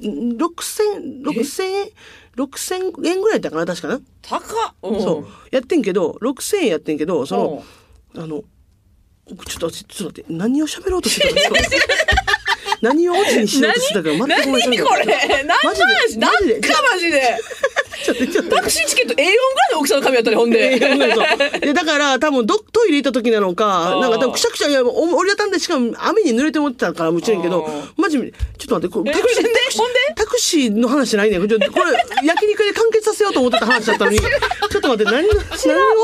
[0.00, 1.88] ー、6000、6000円、
[2.36, 4.00] 6000円ぐらいやったかな、確かな？
[4.22, 4.40] 高っ。
[4.82, 5.00] うん。
[5.02, 5.26] そう。
[5.50, 7.64] やってんけど、6000円やってんけど、その、
[8.22, 8.42] あの、
[9.28, 11.76] ちょっと、ちょっと待って、何を喋ろうとしてたんですか？
[12.80, 15.04] 何をオチにしようとしてたか全く何思い浮かんこれ？
[15.64, 16.18] マジで？
[16.18, 16.54] マジ
[16.92, 17.38] マジで。
[18.02, 18.56] ちょっと、ちょっと。
[18.56, 19.36] タクシーチケット A4 ぐらい
[19.72, 20.78] の大きさの紙やったね、ほんで。
[21.60, 29.44] でだから、多分ど、トイレ行った時なのか、なんか多分くしゃくしゃ、いや、お折りたたんでしかも雨に濡れて思ってたからもちろんやけどマジで、ちょっと待って、こタクシー、
[30.14, 31.38] タクシーの話じゃないね。
[31.38, 31.92] んこれ、これ
[32.24, 34.28] 焼肉で完結させようと思ってた話だったのに、 ちょ
[34.78, 35.42] っと待って、何の、何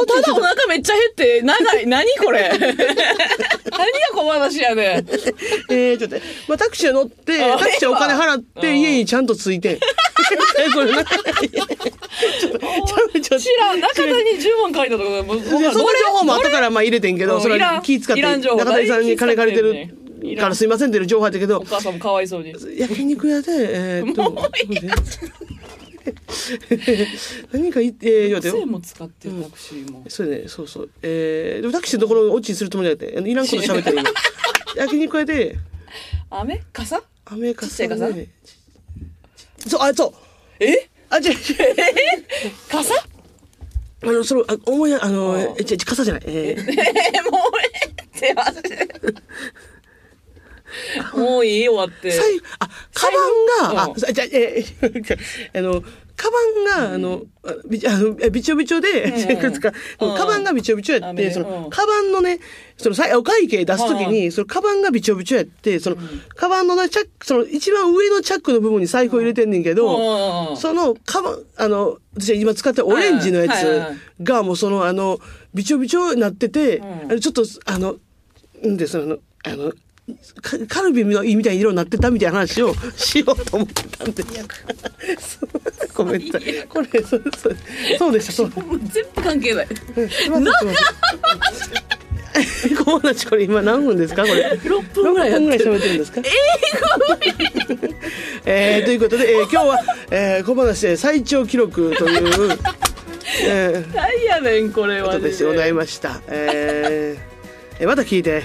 [0.00, 1.86] をただお腹めっちゃ減って、長い。
[1.86, 2.50] 何これ？
[2.58, 5.06] 何が小話やねん。
[5.70, 6.16] えー、ちょっと
[6.48, 9.78] まあ、タクシー乗って、あタクシーお金払って、うん家にちゃんと着いて。
[10.58, 13.80] え、これな、ちょっと、ちょっと、ちょっ知らん。
[13.80, 15.78] 中田に10万書いたとか、もう、と、その情
[16.12, 22.54] 報も後からまあ入れてんけど、それは気使って、中谷さんに金借りてるからすいませんっていう情報やったけどお、母さんもかわいそうに。
[22.78, 24.50] 焼肉屋で、えーっと、
[27.52, 30.04] 何か言って、言うて6000も使ってるタクシーも。
[30.08, 30.90] そうね、そうそう。
[31.02, 34.10] えー、でもタクシーのところオチにするつもりじゃなくて、いらんこと喋ってる今。
[34.76, 35.58] 焼肉屋で、
[36.40, 36.62] 雨？
[36.72, 37.02] 傘？
[37.24, 38.08] アメリカちっちゃい傘？
[38.08, 38.28] ね。
[39.66, 40.12] そう、あ、そう。
[40.64, 40.88] え？
[41.10, 41.36] あ、違う違う。
[42.70, 42.94] 傘？
[42.94, 46.22] あの、その、あ、思いや、あのあ、え、違う、傘じゃない。
[46.26, 48.88] えー、えー、もうええってマジで。
[51.14, 52.12] もういい終わって。
[52.58, 53.06] あ、カ
[53.66, 55.18] バンが、あ、じゃ、えー、
[55.58, 55.82] あの、
[56.16, 59.32] カバンが、あの、あび、 あの、えびちょびちょで、ん。
[59.32, 60.14] いくつか、うん。
[60.14, 61.70] カバンがびちょびちょやって、そのう、ん。
[61.70, 62.40] カバンのね、
[62.78, 65.96] その、さお会計出すときに、その、カバンがびちょびちょやって、その、
[66.34, 70.56] カバンのね、チャック、その、一番上のチャックの部分に財布を入れてんねんけど、うん。
[70.56, 73.82] その、カバン、あの、私が今使ってるオレンジのやつ
[74.22, 75.20] が、もうその、あの、
[75.54, 76.82] びちょびちょになってて、
[77.20, 77.96] ちょっと、あの、
[78.66, 79.72] んで、その、あの、
[80.40, 84.22] カカルビのみたいな色になってたみたいな話をしようと思ってたんで。
[84.22, 85.46] そ
[86.02, 86.42] うごめんなさい。
[86.68, 87.56] これ、そう、そう、
[87.98, 88.50] そうでした、そう。
[88.84, 89.66] 全部関係ない。
[92.84, 94.52] 小話これ今何分ですかこれ。
[94.62, 95.74] 6分ぐらいや6分ぐらいってる。
[95.74, 96.20] 喋ってるんですか
[98.44, 99.78] えー、ということで、えー今日は、
[100.10, 102.58] えー、小話で最長記録という、
[103.44, 105.14] えー、何やねん、これは。
[105.14, 106.20] ことでございました。
[106.28, 108.44] えー、えーまた聞いて。